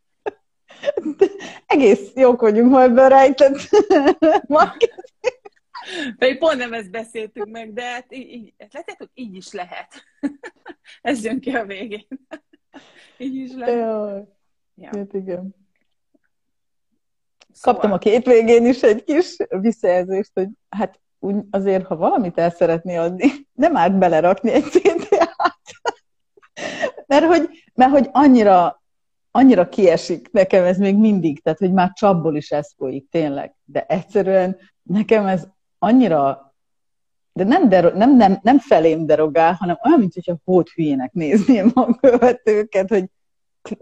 Egész 1.66 2.12
jók 2.14 2.40
vagyunk 2.40 2.70
ma 2.70 2.82
ebben 2.82 3.08
rejtett 3.08 3.56
Pedig 6.18 6.38
pont 6.38 6.56
nem 6.56 6.72
ezt 6.72 6.90
beszéltünk 6.90 7.48
meg, 7.48 7.72
de 7.72 7.82
hát 7.82 8.06
így, 8.08 8.32
így 8.32 8.54
látjátok, 8.72 9.10
így 9.14 9.34
is 9.34 9.52
lehet. 9.52 10.04
Ez 11.02 11.24
jön 11.24 11.40
ki 11.40 11.50
a 11.50 11.64
végén. 11.64 12.06
így 13.18 13.34
is 13.34 13.52
lehet. 13.54 13.74
Jaj. 13.74 14.22
Ja. 14.74 14.90
Hát 14.92 15.12
igen. 15.12 15.54
Szóval... 17.52 17.80
Kaptam 17.80 17.92
a 17.92 17.98
két 17.98 18.26
végén 18.26 18.66
is 18.66 18.82
egy 18.82 19.04
kis 19.04 19.36
visszajelzést, 19.48 20.30
hogy 20.34 20.48
hát 20.68 21.00
úgy 21.18 21.36
azért, 21.50 21.86
ha 21.86 21.96
valamit 21.96 22.38
el 22.38 22.50
szeretné 22.50 22.96
adni, 22.96 23.30
nem 23.52 23.76
árt 23.76 23.98
belerakni 23.98 24.50
egy 24.50 24.64
CTA-t. 24.64 25.96
mert, 27.06 27.24
hogy, 27.24 27.64
mert 27.74 27.90
hogy 27.90 28.08
annyira 28.12 28.81
annyira 29.34 29.68
kiesik 29.68 30.30
nekem 30.32 30.64
ez 30.64 30.78
még 30.78 30.96
mindig, 30.96 31.42
tehát 31.42 31.58
hogy 31.58 31.72
már 31.72 31.92
csapból 31.92 32.36
is 32.36 32.50
ez 32.50 32.72
folyik, 32.76 33.08
tényleg. 33.10 33.54
De 33.64 33.84
egyszerűen 33.88 34.56
nekem 34.82 35.26
ez 35.26 35.46
annyira, 35.78 36.54
de 37.32 37.44
nem, 37.44 37.68
dero, 37.68 37.96
nem, 37.96 38.16
nem, 38.16 38.38
nem 38.42 38.58
felém 38.58 39.06
derogál, 39.06 39.52
hanem 39.52 39.78
olyan, 39.84 39.98
mint 39.98 40.14
hogyha 40.14 40.36
hót 40.44 40.68
hülyének 40.68 41.12
nézném 41.12 41.70
a 41.74 41.94
követőket, 41.94 42.88
hogy 42.88 43.04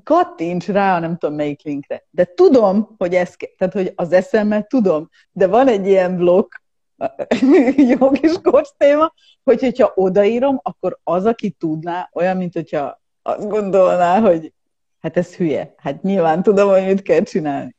kattints 0.03 0.69
rá, 0.69 1.01
nem 1.01 1.17
tudom 1.17 1.37
melyik 1.37 1.63
linkre. 1.63 2.05
De 2.11 2.25
tudom, 2.25 2.95
hogy 2.99 3.15
ez, 3.15 3.35
tehát 3.57 3.75
hogy 3.75 3.93
az 3.95 4.13
eszemmel 4.13 4.63
tudom, 4.63 5.09
de 5.33 5.47
van 5.47 5.69
egy 5.69 5.87
ilyen 5.87 6.17
blokk, 6.17 6.55
jó 7.99 8.11
kis 8.11 8.33
téma, 8.77 9.13
hogy 9.45 9.61
hogyha 9.61 9.93
odaírom, 9.95 10.61
akkor 10.63 10.99
az, 11.05 11.27
aki 11.27 11.51
tudná, 11.51 12.11
olyan, 12.13 12.37
mint 12.37 12.55
hogyha 12.55 13.01
azt 13.23 13.49
gondolná, 13.49 14.21
hogy 14.21 14.53
Hát 15.01 15.17
ez 15.17 15.35
hülye. 15.35 15.75
Hát 15.77 16.03
nyilván 16.03 16.43
tudom, 16.43 16.71
hogy 16.71 16.87
mit 16.87 17.03
kell 17.03 17.23
csinálni. 17.23 17.77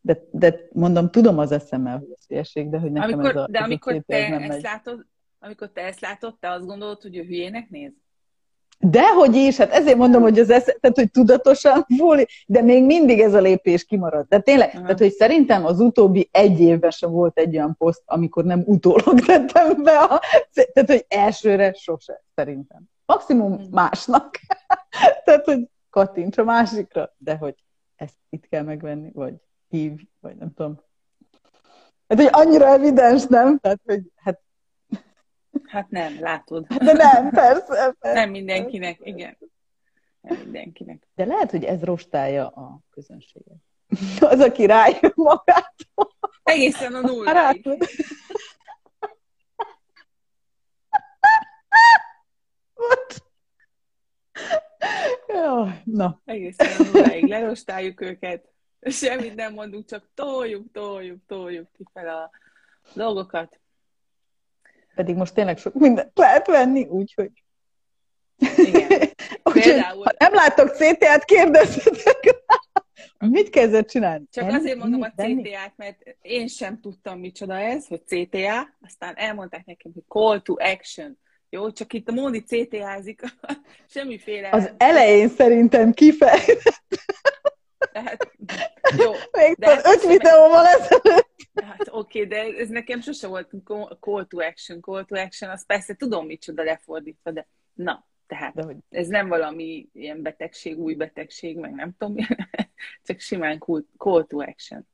De, 0.00 0.18
de 0.30 0.60
mondom, 0.72 1.10
tudom 1.10 1.38
az 1.38 1.52
eszemmel, 1.52 1.98
hogy 1.98 2.08
ez 2.16 2.26
hülyeség, 2.28 2.70
de 2.70 2.78
hogy 2.78 2.92
nekem 2.92 3.12
amikor, 3.12 3.30
ez 3.30 3.36
a 3.36 3.46
De 3.50 3.58
ez 3.58 3.64
amikor, 3.64 3.94
a 3.94 4.02
te 4.06 4.16
ezt 4.16 4.48
megy. 4.48 4.62
látod, 4.62 5.06
amikor 5.38 5.70
te 5.72 5.80
ezt 5.80 6.00
látod, 6.00 6.38
te 6.38 6.50
azt 6.50 6.66
gondolod, 6.66 7.02
hogy 7.02 7.16
ő 7.16 7.22
hülyének 7.22 7.68
néz? 7.68 7.92
Dehogy 8.78 9.34
is, 9.34 9.56
hát 9.56 9.72
ezért 9.72 9.96
mondom, 9.96 10.22
hogy 10.22 10.38
az 10.38 10.50
esze, 10.50 10.76
tehát, 10.80 10.96
hogy 10.96 11.10
tudatosan 11.10 11.86
fúli, 11.96 12.26
de 12.46 12.62
még 12.62 12.84
mindig 12.84 13.20
ez 13.20 13.34
a 13.34 13.40
lépés 13.40 13.84
kimarad. 13.84 14.26
De 14.28 14.38
tényleg, 14.38 14.66
uh-huh. 14.66 14.82
tehát, 14.82 14.98
hogy 14.98 15.12
szerintem 15.12 15.64
az 15.64 15.80
utóbbi 15.80 16.28
egy 16.32 16.60
évben 16.60 16.90
sem 16.90 17.10
volt 17.10 17.38
egy 17.38 17.56
olyan 17.56 17.76
poszt, 17.78 18.02
amikor 18.06 18.44
nem 18.44 18.62
utólag 18.66 19.20
tettem 19.26 19.82
be 19.82 19.98
a, 19.98 20.20
tehát, 20.52 20.90
hogy 20.90 21.04
elsőre 21.08 21.72
sose, 21.72 22.22
szerintem. 22.34 22.82
Maximum 23.06 23.52
uh-huh. 23.52 23.70
másnak. 23.70 24.40
tehát, 25.24 25.44
hogy 25.44 25.68
kattints 25.94 26.38
a 26.38 26.44
másikra, 26.44 27.14
de 27.18 27.36
hogy 27.36 27.54
ezt 27.96 28.16
itt 28.28 28.46
kell 28.46 28.62
megvenni, 28.62 29.10
vagy 29.12 29.34
hív, 29.68 29.92
vagy 30.20 30.36
nem 30.36 30.52
tudom. 30.54 30.80
Hát, 32.08 32.18
hogy 32.20 32.28
annyira 32.32 32.66
evidens, 32.66 33.26
nem? 33.26 33.58
Tehát, 33.58 33.80
hogy 33.84 34.02
hát... 34.16 34.40
Hát 35.64 35.90
nem, 35.90 36.20
látod. 36.20 36.66
De 36.66 36.92
nem, 36.92 37.30
persze. 37.30 37.66
persze. 37.66 38.12
Nem 38.12 38.30
mindenkinek, 38.30 38.98
igen. 39.02 39.38
Nem 40.20 40.38
mindenkinek. 40.38 41.08
De 41.14 41.24
lehet, 41.24 41.50
hogy 41.50 41.64
ez 41.64 41.82
rostálja 41.82 42.46
a 42.48 42.80
közönséget. 42.90 43.56
Az, 44.20 44.40
aki 44.40 44.66
rájön 44.66 45.12
magától. 45.14 46.16
Egészen 46.42 46.94
a 46.94 47.00
nulláig. 47.00 47.84
Jaj, 55.28 55.82
na. 55.84 56.20
Egészen 56.24 56.86
nulláig 56.92 57.24
lerostáljuk 57.24 58.00
őket, 58.00 58.48
semmit 58.80 59.34
nem 59.34 59.52
mondunk, 59.52 59.86
csak 59.86 60.08
toljuk, 60.14 60.72
toljuk, 60.72 61.18
toljuk 61.26 61.72
ki 61.72 61.84
fel 61.92 62.08
a 62.08 62.30
dolgokat. 62.92 63.60
Pedig 64.94 65.16
most 65.16 65.34
tényleg 65.34 65.58
sok 65.58 65.74
mindent 65.74 66.18
lehet 66.18 66.46
venni, 66.46 66.84
úgyhogy... 66.84 67.30
Igen. 68.56 68.88
Például... 69.52 70.04
ha 70.04 70.12
nem 70.18 70.34
láttok 70.34 70.70
CTA-t, 70.70 71.24
kérdezzetek 71.24 72.44
Mit 73.18 73.50
kezdett 73.50 73.88
csinálni? 73.88 74.24
Csak 74.30 74.44
Enni? 74.44 74.54
azért 74.54 74.78
mondom 74.78 75.02
a 75.02 75.08
CTA-t, 75.08 75.76
mert 75.76 76.16
én 76.22 76.46
sem 76.46 76.80
tudtam, 76.80 77.18
micsoda 77.18 77.58
ez, 77.58 77.86
hogy 77.86 78.02
CTA, 78.04 78.68
aztán 78.80 79.14
elmondták 79.16 79.64
nekem, 79.64 79.92
hogy 79.92 80.02
call 80.08 80.40
to 80.40 80.54
action. 80.58 81.18
Jó, 81.54 81.70
csak 81.70 81.92
itt 81.92 82.08
a 82.08 82.12
Móni 82.12 82.42
CTA-zik, 82.42 83.22
semmiféle... 83.94 84.48
Az 84.50 84.72
elején 84.76 85.28
szerintem 85.28 85.92
kifejezett. 85.92 86.88
Tehát, 87.92 88.30
jó. 88.98 89.12
Még 89.32 89.54
de 89.58 89.80
öt 89.84 90.06
videóval 90.06 90.66
ezelőtt. 90.66 91.36
Hát 91.64 91.88
oké, 91.90 92.24
okay, 92.24 92.26
de 92.26 92.58
ez 92.58 92.68
nekem 92.68 93.00
sose 93.00 93.26
volt 93.26 93.50
call 94.00 94.24
to 94.24 94.40
action. 94.40 94.80
Call 94.80 95.04
to 95.04 95.20
action, 95.20 95.50
azt 95.50 95.66
persze 95.66 95.94
tudom 95.94 96.26
micsoda 96.26 96.62
lefordítva, 96.62 97.30
de 97.30 97.46
na, 97.74 98.06
tehát 98.26 98.54
de 98.54 98.62
hogy... 98.62 98.76
ez 98.90 99.06
nem 99.06 99.28
valami 99.28 99.88
ilyen 99.92 100.22
betegség, 100.22 100.78
új 100.78 100.94
betegség, 100.94 101.56
meg 101.56 101.74
nem 101.74 101.94
tudom, 101.98 102.16
csak 103.06 103.20
simán 103.20 103.58
call 103.96 104.24
to 104.26 104.38
action. 104.38 104.86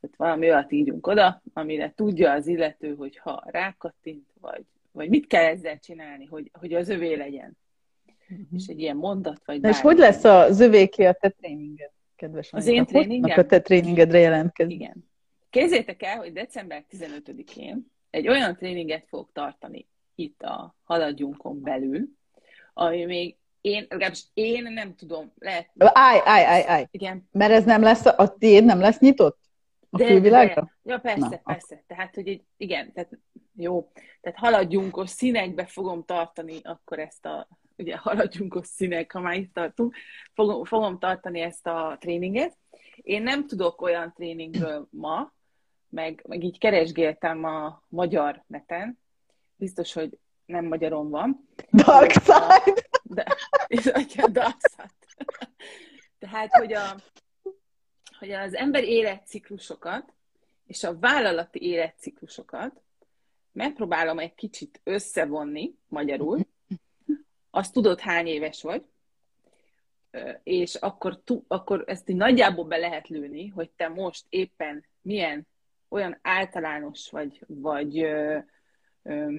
Tehát 0.00 0.16
valami 0.16 0.46
olyat 0.46 0.72
írjunk 0.72 1.06
oda, 1.06 1.42
amire 1.52 1.92
tudja 1.94 2.32
az 2.32 2.46
illető, 2.46 2.94
hogy 2.94 3.16
ha 3.16 3.42
rákattint, 3.46 4.28
vagy 4.40 4.64
vagy 4.96 5.08
mit 5.08 5.26
kell 5.26 5.44
ezzel 5.44 5.78
csinálni, 5.78 6.24
hogy, 6.24 6.50
hogy 6.52 6.74
az 6.74 6.88
övé 6.88 7.14
legyen. 7.14 7.58
Uh-huh. 8.28 8.46
És 8.54 8.66
egy 8.66 8.80
ilyen 8.80 8.96
mondat, 8.96 9.42
vagy 9.44 9.60
Na 9.60 9.68
és 9.68 9.80
hogy 9.80 9.98
lesz 9.98 10.24
az 10.24 10.60
övéké 10.60 11.04
a 11.04 11.12
te 11.12 11.28
tréninged, 11.28 11.90
kedves 12.16 12.52
Az 12.52 12.66
én 12.66 12.84
tréningem? 12.84 13.38
A 13.38 13.44
te 13.44 13.60
tréningedre 13.60 14.18
jelentkezni. 14.18 14.74
Igen. 14.74 15.10
Kézzétek 15.50 16.02
el, 16.02 16.16
hogy 16.16 16.32
december 16.32 16.84
15-én 16.90 17.92
egy 18.10 18.28
olyan 18.28 18.56
tréninget 18.56 19.06
fogok 19.08 19.30
tartani 19.32 19.86
itt 20.14 20.42
a 20.42 20.76
Haladjunkon 20.84 21.62
belül, 21.62 22.08
ami 22.74 23.04
még 23.04 23.36
én, 23.60 23.86
legalábbis 23.88 24.24
én 24.34 24.62
nem 24.62 24.94
tudom, 24.94 25.32
lehet... 25.38 25.70
Állj, 25.76 26.20
állj, 26.24 26.44
állj, 26.44 26.64
állj. 26.66 26.86
Igen. 26.90 27.28
Mert 27.32 27.52
ez 27.52 27.64
nem 27.64 27.82
lesz, 27.82 28.06
a 28.06 28.36
tiéd 28.38 28.64
nem 28.64 28.80
lesz 28.80 28.98
nyitott? 28.98 29.38
A 29.90 29.98
de, 29.98 30.06
külvilágra? 30.06 30.72
De, 30.82 30.92
ja, 30.92 30.98
persze, 30.98 31.28
Na, 31.28 31.52
persze. 31.52 31.82
Tehát, 31.86 32.14
hogy 32.14 32.42
igen, 32.56 32.92
tehát 32.92 33.10
jó. 33.56 33.90
Tehát 34.20 34.38
haladjunkos 34.38 35.10
színekbe 35.10 35.66
fogom 35.66 36.04
tartani 36.04 36.60
akkor 36.62 36.98
ezt 36.98 37.26
a, 37.26 37.48
ugye 37.76 37.96
haladjunkos 37.96 38.66
színek, 38.66 39.12
ha 39.12 39.20
már 39.20 39.36
itt 39.36 39.54
tartunk, 39.54 39.94
fogom, 40.34 40.64
fogom 40.64 40.98
tartani 40.98 41.40
ezt 41.40 41.66
a 41.66 41.96
tréninget. 42.00 42.56
Én 42.96 43.22
nem 43.22 43.46
tudok 43.46 43.80
olyan 43.80 44.12
tréningről 44.16 44.88
ma, 44.90 45.32
meg, 45.88 46.24
meg 46.28 46.44
így 46.44 46.58
keresgéltem 46.58 47.44
a 47.44 47.82
magyar 47.88 48.44
neten, 48.46 48.98
biztos, 49.56 49.92
hogy 49.92 50.18
nem 50.46 50.64
magyaron 50.64 51.10
van. 51.10 51.48
Dark 51.70 52.10
side! 52.10 52.84
De, 53.02 53.26
a 54.22 54.28
dark 54.28 54.56
side. 54.70 55.24
Tehát, 56.18 56.50
hogy, 56.50 56.72
a, 56.72 56.96
hogy 58.18 58.30
az 58.30 58.54
ember 58.54 58.84
életciklusokat 58.84 60.12
és 60.66 60.84
a 60.84 60.98
vállalati 60.98 61.62
életciklusokat 61.62 62.80
megpróbálom 63.52 64.18
egy 64.18 64.34
kicsit 64.34 64.80
összevonni 64.84 65.74
magyarul, 65.88 66.46
azt 67.50 67.72
tudod, 67.72 68.00
hány 68.00 68.26
éves 68.26 68.62
vagy, 68.62 68.84
és 70.42 70.74
akkor, 70.74 71.22
akkor 71.48 71.84
ezt 71.86 72.08
így 72.08 72.16
nagyjából 72.16 72.64
be 72.64 72.76
lehet 72.76 73.08
lőni, 73.08 73.48
hogy 73.48 73.70
te 73.70 73.88
most 73.88 74.24
éppen 74.28 74.84
milyen 75.02 75.46
olyan 75.88 76.18
általános 76.22 77.10
vagy, 77.10 77.40
vagy 77.46 78.02
ö, 78.02 78.38
ö, 79.02 79.32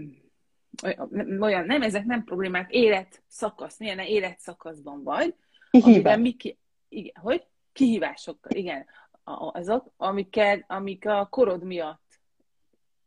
olyan, 1.40 1.66
nem, 1.66 1.82
ezek 1.82 2.06
nem 2.06 2.24
problémák, 2.24 2.72
életszakasz, 2.72 3.80
milyen 3.80 4.00
életszakaszban 4.00 5.04
vagy, 5.04 5.36
amiben 5.72 6.20
mi 6.20 6.32
ki, 6.32 6.58
igen, 6.90 7.16
hogy? 7.22 7.46
Kihívásokkal, 7.78 8.52
igen. 8.52 8.86
Azok, 9.24 9.94
amiket, 9.98 10.64
amik 10.68 11.06
a 11.06 11.28
korod 11.30 11.64
miatt 11.64 12.20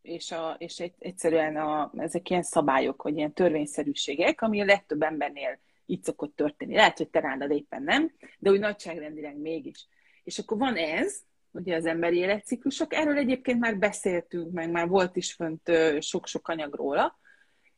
és, 0.03 0.31
a, 0.31 0.57
és 0.59 0.79
egyszerűen 0.99 1.57
a, 1.57 1.93
ezek 1.97 2.31
ilyen 2.31 2.43
szabályok, 2.43 3.03
vagy 3.03 3.17
ilyen 3.17 3.33
törvényszerűségek, 3.33 4.43
ami 4.43 4.61
a 4.61 4.65
legtöbb 4.65 5.03
embernél 5.03 5.59
így 5.87 6.03
szokott 6.03 6.37
történni. 6.37 6.75
Lehet, 6.75 6.97
hogy 6.97 7.09
te 7.09 7.21
rádad 7.21 7.51
éppen 7.51 7.83
nem, 7.83 8.13
de 8.39 8.51
úgy 8.51 8.59
nagyságrendileg 8.59 9.37
mégis. 9.37 9.87
És 10.25 10.39
akkor 10.39 10.59
van 10.59 10.77
ez, 10.77 11.21
ugye 11.51 11.77
az 11.77 11.87
emberi 11.87 12.17
életciklusok, 12.17 12.95
erről 12.95 13.17
egyébként 13.17 13.61
már 13.61 13.79
beszéltünk, 13.79 14.53
meg 14.53 14.71
már 14.71 14.89
volt 14.89 15.17
is 15.17 15.33
fönt 15.33 15.71
sok-sok 15.99 16.49
anyag 16.49 16.75
róla, 16.75 17.19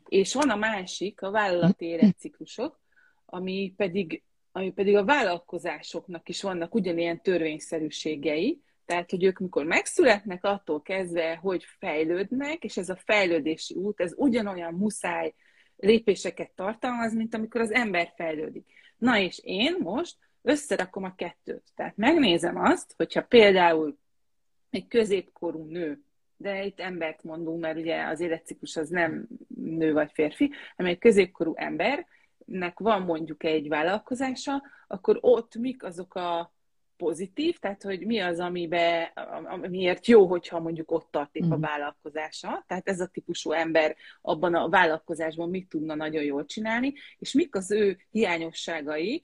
és 0.08 0.34
van 0.34 0.50
a 0.50 0.56
másik, 0.56 1.22
a 1.22 1.30
vállalati 1.30 1.84
életciklusok, 1.84 2.80
ami 3.24 3.74
pedig, 3.76 4.22
ami 4.52 4.72
pedig 4.72 4.96
a 4.96 5.04
vállalkozásoknak 5.04 6.28
is 6.28 6.42
vannak 6.42 6.74
ugyanilyen 6.74 7.22
törvényszerűségei, 7.22 8.60
tehát, 8.84 9.10
hogy 9.10 9.24
ők 9.24 9.38
mikor 9.38 9.64
megszületnek, 9.64 10.44
attól 10.44 10.82
kezdve, 10.82 11.36
hogy 11.36 11.64
fejlődnek, 11.78 12.64
és 12.64 12.76
ez 12.76 12.88
a 12.88 12.96
fejlődési 13.04 13.74
út, 13.74 14.00
ez 14.00 14.12
ugyanolyan 14.16 14.74
muszáj 14.74 15.34
lépéseket 15.76 16.50
tartalmaz, 16.50 17.14
mint 17.14 17.34
amikor 17.34 17.60
az 17.60 17.72
ember 17.72 18.12
fejlődik. 18.16 18.66
Na 18.96 19.18
és 19.18 19.40
én 19.42 19.76
most 19.78 20.16
összerakom 20.42 21.04
a 21.04 21.14
kettőt. 21.14 21.62
Tehát 21.74 21.96
megnézem 21.96 22.56
azt, 22.56 22.94
hogyha 22.96 23.22
például 23.22 23.98
egy 24.70 24.86
középkorú 24.88 25.64
nő, 25.64 26.00
de 26.36 26.64
itt 26.64 26.80
embert 26.80 27.22
mondunk, 27.22 27.60
mert 27.60 27.78
ugye 27.78 28.02
az 28.02 28.20
életciklus 28.20 28.76
az 28.76 28.88
nem 28.88 29.28
nő 29.56 29.92
vagy 29.92 30.10
férfi, 30.12 30.52
hanem 30.76 30.92
egy 30.92 30.98
középkorú 30.98 31.52
embernek 32.46 32.78
van 32.78 33.02
mondjuk 33.02 33.44
egy 33.44 33.68
vállalkozása, 33.68 34.62
akkor 34.86 35.18
ott 35.20 35.54
mik 35.54 35.84
azok 35.84 36.14
a 36.14 36.52
pozitív, 36.96 37.58
tehát 37.58 37.82
hogy 37.82 38.06
mi 38.06 38.18
az, 38.20 38.38
amibe, 38.38 39.12
amiért 39.44 40.06
jó, 40.06 40.26
hogyha 40.26 40.60
mondjuk 40.60 40.90
ott 40.90 41.08
tart 41.10 41.34
épp 41.36 41.42
a 41.42 41.46
mhm. 41.46 41.60
vállalkozása, 41.60 42.64
tehát 42.66 42.88
ez 42.88 43.00
a 43.00 43.06
típusú 43.06 43.52
ember 43.52 43.96
abban 44.20 44.54
a 44.54 44.68
vállalkozásban 44.68 45.50
mit 45.50 45.68
tudna 45.68 45.94
nagyon 45.94 46.22
jól 46.22 46.44
csinálni, 46.44 46.92
és 47.18 47.32
mik 47.32 47.54
az 47.54 47.70
ő 47.70 47.98
hiányosságai 48.10 49.22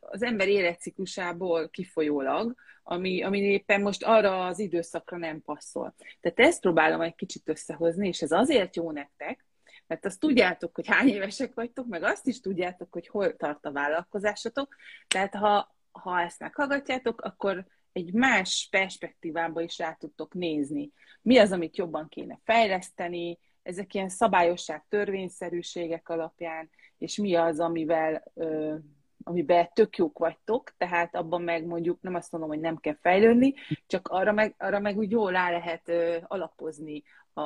az 0.00 0.22
ember 0.22 0.48
életciklusából 0.48 1.68
kifolyólag, 1.68 2.54
ami, 2.82 3.22
ami 3.22 3.38
éppen 3.38 3.80
most 3.80 4.04
arra 4.04 4.46
az 4.46 4.58
időszakra 4.58 5.16
nem 5.16 5.42
passzol. 5.42 5.94
Tehát 6.20 6.40
ezt 6.40 6.60
próbálom 6.60 7.00
egy 7.00 7.14
kicsit 7.14 7.48
összehozni, 7.48 8.08
és 8.08 8.22
ez 8.22 8.30
azért 8.30 8.76
jó 8.76 8.90
nektek, 8.90 9.44
mert 9.86 10.04
azt 10.04 10.20
tudjátok, 10.20 10.74
hogy 10.74 10.86
hány 10.86 11.08
évesek 11.08 11.54
vagytok, 11.54 11.86
meg 11.86 12.02
azt 12.02 12.26
is 12.26 12.40
tudjátok, 12.40 12.92
hogy 12.92 13.08
hol 13.08 13.36
tart 13.36 13.64
a 13.64 13.72
vállalkozásotok. 13.72 14.74
Tehát 15.08 15.34
ha 15.34 15.74
ha 16.00 16.20
ezt 16.20 16.40
meghallgatjátok, 16.40 17.20
akkor 17.20 17.64
egy 17.92 18.12
más 18.12 18.68
perspektívába 18.70 19.60
is 19.60 19.78
rá 19.78 19.92
tudtok 19.92 20.34
nézni. 20.34 20.92
Mi 21.22 21.38
az, 21.38 21.52
amit 21.52 21.76
jobban 21.76 22.08
kéne 22.08 22.40
fejleszteni, 22.44 23.38
ezek 23.62 23.94
ilyen 23.94 24.08
szabályosság, 24.08 24.84
törvényszerűségek 24.88 26.08
alapján, 26.08 26.70
és 26.98 27.16
mi 27.16 27.34
az, 27.34 27.60
amivel, 27.60 28.22
ö, 28.34 28.74
amiben 29.22 29.68
tök 29.72 29.96
jók 29.96 30.18
vagytok, 30.18 30.74
tehát 30.76 31.14
abban 31.14 31.42
meg 31.42 31.66
mondjuk 31.66 32.00
nem 32.00 32.14
azt 32.14 32.32
mondom, 32.32 32.50
hogy 32.50 32.60
nem 32.60 32.76
kell 32.76 32.96
fejlődni, 33.00 33.54
csak 33.86 34.08
arra 34.08 34.32
meg, 34.32 34.54
arra 34.58 34.78
meg 34.78 34.96
úgy 34.96 35.10
jól 35.10 35.30
rá 35.30 35.50
lehet 35.50 35.88
ö, 35.88 36.18
alapozni 36.26 37.02
a, 37.32 37.42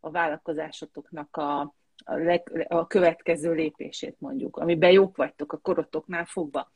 a 0.00 0.10
vállalkozásotoknak 0.10 1.36
a, 1.36 1.74
a, 2.04 2.16
leg, 2.16 2.66
a 2.68 2.86
következő 2.86 3.52
lépését 3.52 4.16
mondjuk, 4.18 4.56
amiben 4.56 4.90
jók 4.90 5.16
vagytok 5.16 5.52
a 5.52 5.56
korotoknál 5.56 6.24
fogva. 6.24 6.72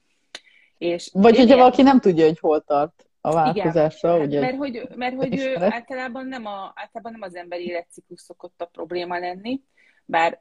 És 0.78 1.10
Vagy 1.12 1.36
hogyha 1.36 1.56
valaki 1.56 1.82
nem 1.82 2.00
tudja, 2.00 2.24
hogy 2.24 2.38
hol 2.38 2.60
tart 2.60 3.06
a 3.20 3.32
változása, 3.32 4.14
Igen, 4.14 4.26
ugye? 4.26 4.40
Mert 4.40 4.56
hogy, 4.56 4.88
mert 4.96 5.14
hogy 5.14 5.38
ő 5.38 5.56
általában 5.56 6.26
nem, 6.26 6.46
a, 6.46 6.72
általában 6.74 7.12
nem 7.12 7.22
az 7.22 7.34
emberi 7.34 7.66
életciklus 7.66 8.20
szokott 8.20 8.60
a 8.60 8.66
probléma 8.72 9.18
lenni, 9.18 9.60
bár 10.04 10.40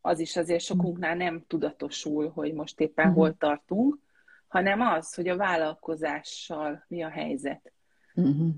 az 0.00 0.18
is 0.18 0.36
azért 0.36 0.64
sokunknál 0.64 1.16
nem 1.16 1.44
tudatosul, 1.46 2.30
hogy 2.34 2.52
most 2.52 2.80
éppen 2.80 3.06
uh-huh. 3.06 3.22
hol 3.22 3.36
tartunk, 3.36 3.98
hanem 4.48 4.80
az, 4.80 5.14
hogy 5.14 5.28
a 5.28 5.36
vállalkozással 5.36 6.84
mi 6.88 7.02
a 7.02 7.08
helyzet. 7.08 7.72
Uh-huh. 8.14 8.48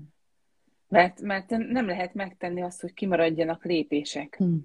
Mert, 0.87 1.21
mert 1.21 1.49
nem 1.49 1.87
lehet 1.87 2.13
megtenni 2.13 2.61
azt, 2.61 2.81
hogy 2.81 2.93
kimaradjanak 2.93 3.65
lépések. 3.65 4.37
Uh-huh. 4.39 4.57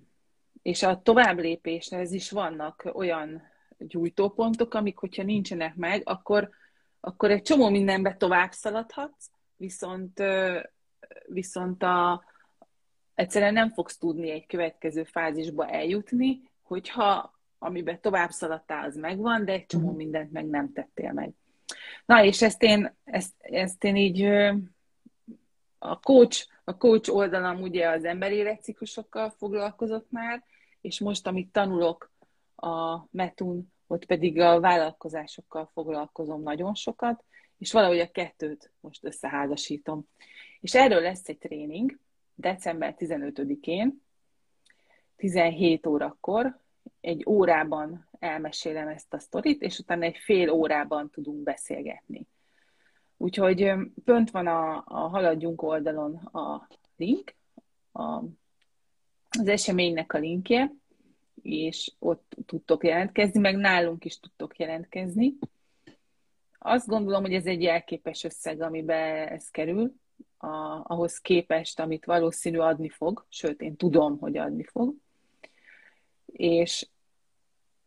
És 0.68 0.82
a 0.82 1.02
tovább 1.02 1.38
lépéshez 1.38 2.12
is 2.12 2.30
vannak 2.30 2.90
olyan 2.92 3.42
gyújtópontok, 3.78 4.74
amik, 4.74 4.98
hogyha 4.98 5.22
nincsenek 5.22 5.74
meg, 5.74 6.02
akkor, 6.04 6.50
akkor 7.00 7.30
egy 7.30 7.42
csomó 7.42 7.68
mindenbe 7.68 8.16
tovább 8.16 8.52
szaladhatsz, 8.52 9.30
viszont, 9.56 10.22
viszont 11.26 11.82
a, 11.82 12.24
egyszerűen 13.14 13.52
nem 13.52 13.70
fogsz 13.70 13.98
tudni 13.98 14.30
egy 14.30 14.46
következő 14.46 15.04
fázisba 15.04 15.68
eljutni, 15.68 16.50
hogyha 16.62 17.38
amiben 17.58 18.00
tovább 18.00 18.30
szaladtál, 18.30 18.84
az 18.84 18.96
megvan, 18.96 19.44
de 19.44 19.52
egy 19.52 19.66
csomó 19.66 19.88
mhm. 19.88 19.96
mindent 19.96 20.32
meg 20.32 20.46
nem 20.46 20.72
tettél 20.72 21.12
meg. 21.12 21.30
Na, 22.06 22.24
és 22.24 22.42
ezt 22.42 22.62
én, 22.62 22.94
ezt, 23.04 23.34
ezt 23.38 23.84
én 23.84 23.96
így 23.96 24.22
a 25.78 26.00
coach, 26.00 26.46
a 26.64 26.76
coach 26.76 27.14
oldalam 27.14 27.60
ugye 27.60 27.88
az 27.88 28.04
emberi 28.04 28.34
életciklusokkal 28.34 29.30
foglalkozott 29.30 30.10
már, 30.10 30.44
és 30.80 31.00
most, 31.00 31.26
amit 31.26 31.52
tanulok 31.52 32.10
a 32.56 33.06
Metun, 33.10 33.72
ott 33.86 34.04
pedig 34.04 34.40
a 34.40 34.60
vállalkozásokkal 34.60 35.70
foglalkozom 35.72 36.42
nagyon 36.42 36.74
sokat, 36.74 37.24
és 37.58 37.72
valahogy 37.72 37.98
a 37.98 38.10
kettőt 38.10 38.72
most 38.80 39.04
összeházasítom. 39.04 40.08
És 40.60 40.74
erről 40.74 41.00
lesz 41.00 41.28
egy 41.28 41.38
tréning 41.38 41.98
december 42.34 42.94
15-én, 42.98 44.02
17 45.16 45.86
órakor, 45.86 46.58
egy 47.00 47.24
órában 47.28 48.08
elmesélem 48.18 48.88
ezt 48.88 49.14
a 49.14 49.18
sztorit, 49.18 49.62
és 49.62 49.78
utána 49.78 50.04
egy 50.04 50.16
fél 50.16 50.50
órában 50.50 51.10
tudunk 51.10 51.42
beszélgetni. 51.42 52.26
Úgyhogy 53.16 53.72
pönt 54.04 54.30
van 54.30 54.46
a, 54.46 54.84
a 54.86 55.08
Haladjunk 55.08 55.62
oldalon 55.62 56.14
a 56.14 56.68
link, 56.96 57.34
a, 57.92 58.22
az 59.38 59.48
eseménynek 59.48 60.12
a 60.12 60.18
linkje, 60.18 60.72
és 61.42 61.92
ott 61.98 62.36
tudtok 62.46 62.84
jelentkezni, 62.84 63.40
meg 63.40 63.56
nálunk 63.56 64.04
is 64.04 64.20
tudtok 64.20 64.58
jelentkezni. 64.58 65.34
Azt 66.58 66.86
gondolom, 66.86 67.22
hogy 67.22 67.34
ez 67.34 67.46
egy 67.46 67.62
jelképes 67.62 68.24
összeg, 68.24 68.60
amiben 68.60 69.28
ez 69.28 69.48
kerül, 69.48 69.92
a, 70.36 70.82
ahhoz 70.82 71.18
képest, 71.18 71.80
amit 71.80 72.04
valószínű 72.04 72.58
adni 72.58 72.88
fog, 72.88 73.26
sőt, 73.28 73.60
én 73.60 73.76
tudom, 73.76 74.18
hogy 74.18 74.36
adni 74.36 74.64
fog. 74.64 74.94
És, 76.26 76.88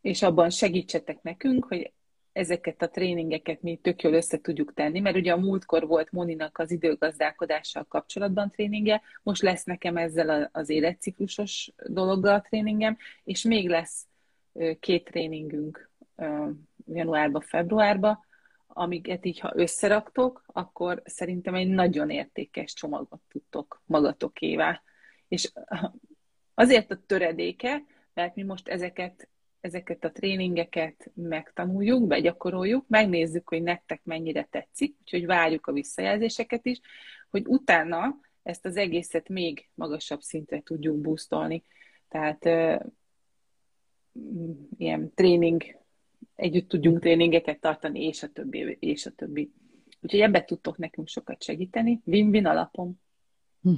és 0.01 0.21
abban 0.21 0.49
segítsetek 0.49 1.21
nekünk, 1.21 1.65
hogy 1.65 1.91
ezeket 2.31 2.81
a 2.81 2.89
tréningeket 2.89 3.61
mi 3.61 3.75
tök 3.75 4.01
jól 4.01 4.13
össze 4.13 4.41
tudjuk 4.41 4.73
tenni, 4.73 4.99
mert 4.99 5.15
ugye 5.15 5.31
a 5.31 5.37
múltkor 5.37 5.87
volt 5.87 6.11
Moninak 6.11 6.57
az 6.57 6.71
időgazdálkodással 6.71 7.83
kapcsolatban 7.83 8.51
tréninge, 8.51 9.01
most 9.23 9.41
lesz 9.41 9.63
nekem 9.63 9.97
ezzel 9.97 10.49
az 10.51 10.69
életciklusos 10.69 11.71
dologgal 11.87 12.33
a 12.33 12.41
tréningem, 12.41 12.97
és 13.23 13.43
még 13.43 13.69
lesz 13.69 14.07
két 14.79 15.03
tréningünk 15.03 15.89
januárba, 16.85 17.41
februárba, 17.41 18.25
amiket 18.67 19.25
így, 19.25 19.39
ha 19.39 19.51
összeraktok, 19.55 20.43
akkor 20.45 21.01
szerintem 21.05 21.55
egy 21.55 21.67
nagyon 21.67 22.09
értékes 22.09 22.73
csomagot 22.73 23.21
tudtok 23.29 23.81
magatokévá. 23.85 24.81
És 25.27 25.51
azért 26.53 26.91
a 26.91 27.01
töredéke, 27.05 27.83
mert 28.13 28.35
mi 28.35 28.43
most 28.43 28.67
ezeket 28.67 29.29
ezeket 29.61 30.03
a 30.03 30.11
tréningeket 30.11 31.11
megtanuljuk, 31.13 32.07
begyakoroljuk, 32.07 32.85
megnézzük, 32.87 33.49
hogy 33.49 33.63
nektek 33.63 34.01
mennyire 34.03 34.47
tetszik, 34.49 34.95
úgyhogy 34.99 35.25
várjuk 35.25 35.67
a 35.67 35.71
visszajelzéseket 35.71 36.65
is, 36.65 36.79
hogy 37.29 37.47
utána 37.47 38.19
ezt 38.43 38.65
az 38.65 38.77
egészet 38.77 39.29
még 39.29 39.69
magasabb 39.73 40.21
szintre 40.21 40.61
tudjuk 40.61 41.01
boostolni. 41.01 41.63
Tehát 42.07 42.45
ilyen 44.77 45.13
tréning, 45.13 45.63
együtt 46.35 46.67
tudjunk 46.67 46.99
tréningeket 46.99 47.59
tartani, 47.59 48.05
és 48.05 48.23
a 48.23 48.27
többi, 48.27 48.77
és 48.79 49.05
a 49.05 49.11
többi. 49.11 49.51
Úgyhogy 50.01 50.19
ebbe 50.19 50.43
tudtok 50.43 50.77
nekünk 50.77 51.07
sokat 51.07 51.43
segíteni, 51.43 52.01
win-win 52.05 52.45
alapon. 52.45 52.99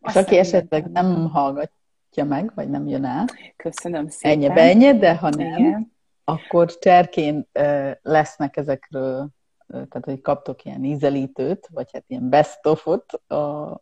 És 0.00 0.14
aki 0.14 0.36
esetleg 0.36 0.90
nem 0.90 1.26
hallgatja 2.10 2.24
meg, 2.24 2.52
vagy 2.54 2.70
nem 2.70 2.88
jön 2.88 3.04
el, 3.04 3.24
Köszönöm 3.56 4.08
szépen. 4.08 4.56
ennyi 4.56 4.60
ennyi, 4.60 4.98
de 4.98 5.16
ha 5.16 5.28
nem, 5.28 5.58
Igen. 5.58 5.92
akkor 6.24 6.78
cserkén 6.78 7.48
lesznek 8.02 8.56
ezekről, 8.56 9.28
tehát 9.66 10.04
hogy 10.04 10.20
kaptok 10.20 10.64
ilyen 10.64 10.84
ízelítőt, 10.84 11.68
vagy 11.72 11.88
hát 11.92 12.04
ilyen 12.06 12.28
best 12.28 12.66
a, 13.26 13.34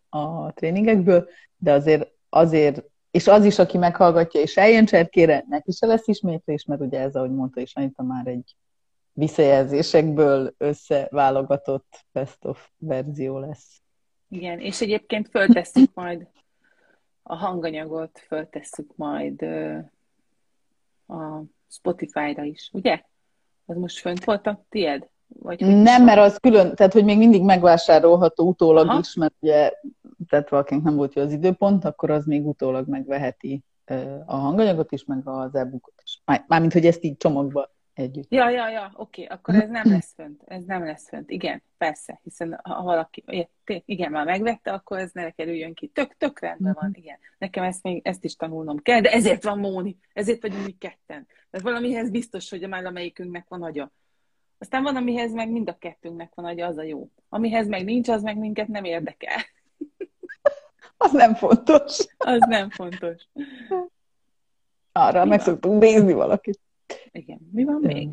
a 0.08 0.52
tréningekből, 0.54 1.28
de 1.56 1.72
azért, 1.72 2.10
azért 2.28 2.84
és 3.10 3.26
az 3.26 3.44
is, 3.44 3.58
aki 3.58 3.78
meghallgatja 3.78 4.40
és 4.40 4.56
eljön 4.56 4.84
cserkére, 4.84 5.44
neki 5.48 5.72
se 5.72 5.86
lesz 5.86 6.06
ismétlés, 6.08 6.64
mert 6.64 6.80
ugye 6.80 7.00
ez, 7.00 7.14
ahogy 7.14 7.30
mondta 7.34 7.60
is 7.60 7.74
Anita, 7.74 8.02
már 8.02 8.26
egy 8.26 8.56
visszajelzésekből 9.12 10.54
összeválogatott 10.58 12.06
best 12.12 12.44
of 12.44 12.68
verzió 12.78 13.38
lesz. 13.38 13.80
Igen, 14.28 14.58
és 14.58 14.80
egyébként 14.80 15.28
föltesszük 15.28 15.94
majd 15.94 16.26
a 17.28 17.36
hanganyagot, 17.36 18.18
föltesszük 18.26 18.96
majd 18.96 19.42
a 21.06 21.42
Spotify-ra 21.68 22.42
is, 22.42 22.70
ugye? 22.72 23.02
Az 23.66 23.76
most 23.76 23.98
fönt 23.98 24.24
volt 24.24 24.46
a 24.46 24.64
tied? 24.68 25.08
Vagy 25.26 25.60
nem, 25.60 26.04
mert 26.04 26.18
az 26.18 26.36
külön, 26.36 26.74
tehát 26.74 26.92
hogy 26.92 27.04
még 27.04 27.18
mindig 27.18 27.42
megvásárolható 27.42 28.48
utólag 28.48 28.88
Aha. 28.88 28.98
is, 28.98 29.14
mert 29.14 29.34
ugye, 29.40 29.72
tehát 30.28 30.48
valakinek 30.48 30.82
nem 30.82 30.96
volt 30.96 31.14
jó 31.14 31.22
az 31.22 31.32
időpont, 31.32 31.84
akkor 31.84 32.10
az 32.10 32.24
még 32.24 32.46
utólag 32.46 32.88
megveheti 32.88 33.64
a 34.26 34.36
hanganyagot 34.36 34.92
is, 34.92 35.04
meg 35.04 35.28
az 35.28 35.54
e-bookot 35.54 36.02
is. 36.04 36.22
Mármint, 36.46 36.72
hogy 36.72 36.86
ezt 36.86 37.04
így 37.04 37.16
csomagba 37.16 37.70
együtt. 37.98 38.32
Ja, 38.32 38.50
ja, 38.50 38.70
ja, 38.70 38.92
oké, 38.94 39.22
okay. 39.22 39.36
akkor 39.36 39.54
ez 39.54 39.68
nem 39.68 39.82
lesz 39.84 40.12
fönt. 40.14 40.42
Ez 40.46 40.64
nem 40.64 40.84
lesz 40.84 41.08
fönt. 41.08 41.30
Igen, 41.30 41.62
persze, 41.78 42.20
hiszen 42.22 42.60
ha 42.62 42.82
valaki, 42.82 43.24
igen, 43.64 44.10
már 44.10 44.24
megvette, 44.24 44.72
akkor 44.72 44.98
ez 44.98 45.10
ne 45.12 45.30
kerüljön 45.30 45.74
ki. 45.74 45.86
Tök, 45.86 46.16
tök 46.16 46.40
rendben 46.40 46.76
van, 46.80 46.88
mhm. 46.88 46.98
igen. 46.98 47.18
Nekem 47.38 47.64
ezt 47.64 47.82
még, 47.82 48.00
ezt 48.04 48.24
is 48.24 48.36
tanulnom 48.36 48.78
kell, 48.78 49.00
de 49.00 49.10
ezért 49.10 49.44
van 49.44 49.58
Móni, 49.58 49.98
ezért 50.12 50.42
vagyunk 50.42 50.64
mi 50.64 50.76
ketten. 50.78 51.26
Tehát 51.26 51.66
valamihez 51.66 52.10
biztos, 52.10 52.50
hogy 52.50 52.68
már 52.68 52.84
amelyikünknek 52.84 53.48
van 53.48 53.62
agya. 53.62 53.92
Aztán 54.58 54.82
van, 54.82 54.96
amihez 54.96 55.32
meg 55.32 55.50
mind 55.50 55.68
a 55.68 55.78
kettőnknek 55.78 56.34
van 56.34 56.44
agya, 56.44 56.66
az 56.66 56.76
a 56.76 56.82
jó. 56.82 57.08
Amihez 57.28 57.68
meg 57.68 57.84
nincs, 57.84 58.08
az 58.08 58.22
meg 58.22 58.36
minket 58.36 58.68
nem 58.68 58.84
érdekel. 58.84 59.36
Az 61.00 61.12
nem 61.12 61.34
fontos. 61.34 62.06
Az 62.16 62.44
nem 62.48 62.70
fontos. 62.70 63.28
Arra 64.92 65.22
Mi 65.22 65.28
meg 65.28 65.38
van? 65.38 65.46
szoktunk 65.46 65.82
nézni 65.82 66.12
valakit. 66.12 66.60
Igen. 67.12 67.48
Mi 67.52 67.64
van 67.64 67.80
még? 67.80 68.08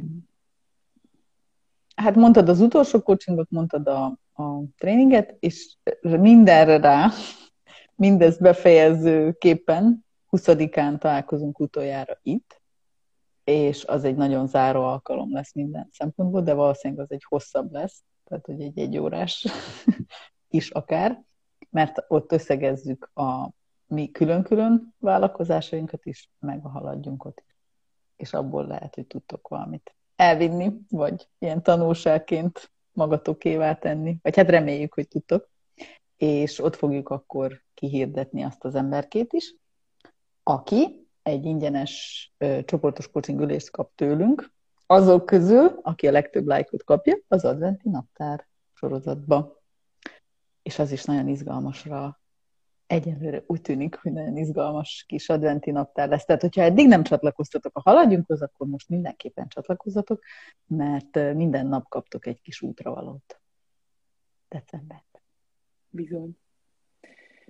Hát 1.95 2.15
mondtad 2.15 2.49
az 2.49 2.59
utolsó 2.59 3.01
coachingot, 3.01 3.49
mondtad 3.49 3.87
a, 3.87 4.05
a 4.33 4.63
tréninget, 4.77 5.35
és 5.39 5.75
mindenre 6.01 6.77
rá, 6.77 7.09
mindezt 7.95 8.41
befejezőképpen 8.41 10.05
20-án 10.31 10.97
találkozunk 10.97 11.59
utoljára 11.59 12.19
itt, 12.21 12.61
és 13.43 13.85
az 13.85 14.03
egy 14.03 14.15
nagyon 14.15 14.47
záró 14.47 14.83
alkalom 14.83 15.33
lesz 15.33 15.53
minden 15.53 15.89
szempontból, 15.91 16.41
de 16.41 16.53
valószínűleg 16.53 17.03
az 17.03 17.11
egy 17.11 17.23
hosszabb 17.23 17.71
lesz, 17.71 18.03
tehát 18.23 18.45
hogy 18.45 18.61
egy 18.61 18.79
egy 18.79 18.97
órás 18.97 19.45
is 20.49 20.69
akár, 20.69 21.23
mert 21.69 22.05
ott 22.07 22.31
összegezzük 22.31 23.11
a 23.13 23.49
mi 23.87 24.11
külön-külön 24.11 24.93
vállalkozásainkat 24.97 26.05
is, 26.05 26.29
meg 26.39 26.65
a 26.65 26.69
haladjunk 26.69 27.25
ott 27.25 27.43
is. 27.47 27.54
És 28.15 28.33
abból 28.33 28.67
lehet, 28.67 28.95
hogy 28.95 29.07
tudtok 29.07 29.47
valamit 29.47 29.95
elvinni, 30.15 30.71
vagy 30.89 31.27
ilyen 31.37 31.63
tanulságként 31.63 32.71
magatokévá 32.91 33.75
tenni, 33.75 34.17
vagy 34.21 34.35
hát 34.35 34.49
reméljük, 34.49 34.93
hogy 34.93 35.07
tudtok. 35.07 35.49
És 36.17 36.59
ott 36.59 36.75
fogjuk 36.75 37.09
akkor 37.09 37.63
kihirdetni 37.73 38.43
azt 38.43 38.63
az 38.63 38.75
emberkét 38.75 39.33
is, 39.33 39.55
aki 40.43 41.07
egy 41.23 41.45
ingyenes 41.45 42.33
ö, 42.37 42.59
csoportos 42.65 43.11
coaching 43.11 43.61
kap 43.71 43.91
tőlünk, 43.95 44.53
azok 44.85 45.25
közül, 45.25 45.79
aki 45.81 46.07
a 46.07 46.11
legtöbb 46.11 46.45
lájkot 46.47 46.83
kapja, 46.83 47.17
az 47.27 47.45
adventi 47.45 47.89
naptár 47.89 48.47
sorozatba. 48.73 49.61
És 50.61 50.79
az 50.79 50.91
is 50.91 51.03
nagyon 51.03 51.27
izgalmasra 51.27 52.19
egyelőre 52.87 53.43
úgy 53.47 53.61
tűnik, 53.61 53.95
hogy 53.95 54.11
nagyon 54.11 54.37
izgalmas 54.37 55.03
kis 55.07 55.29
adventi 55.29 55.71
naptár 55.71 56.09
lesz. 56.09 56.25
Tehát, 56.25 56.41
hogyha 56.41 56.61
eddig 56.61 56.87
nem 56.87 57.03
csatlakoztatok 57.03 57.77
a 57.77 57.81
haladjunkhoz, 57.89 58.41
akkor 58.41 58.67
most 58.67 58.89
mindenképpen 58.89 59.47
csatlakozzatok, 59.47 60.23
mert 60.65 61.33
minden 61.33 61.67
nap 61.67 61.87
kaptok 61.89 62.25
egy 62.25 62.41
kis 62.41 62.61
útravalót. 62.61 63.39
Decemberben. 64.49 65.21
Bizony. 65.89 66.37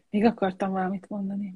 Még 0.09 0.25
akartam 0.25 0.71
valamit 0.71 1.09
mondani. 1.09 1.55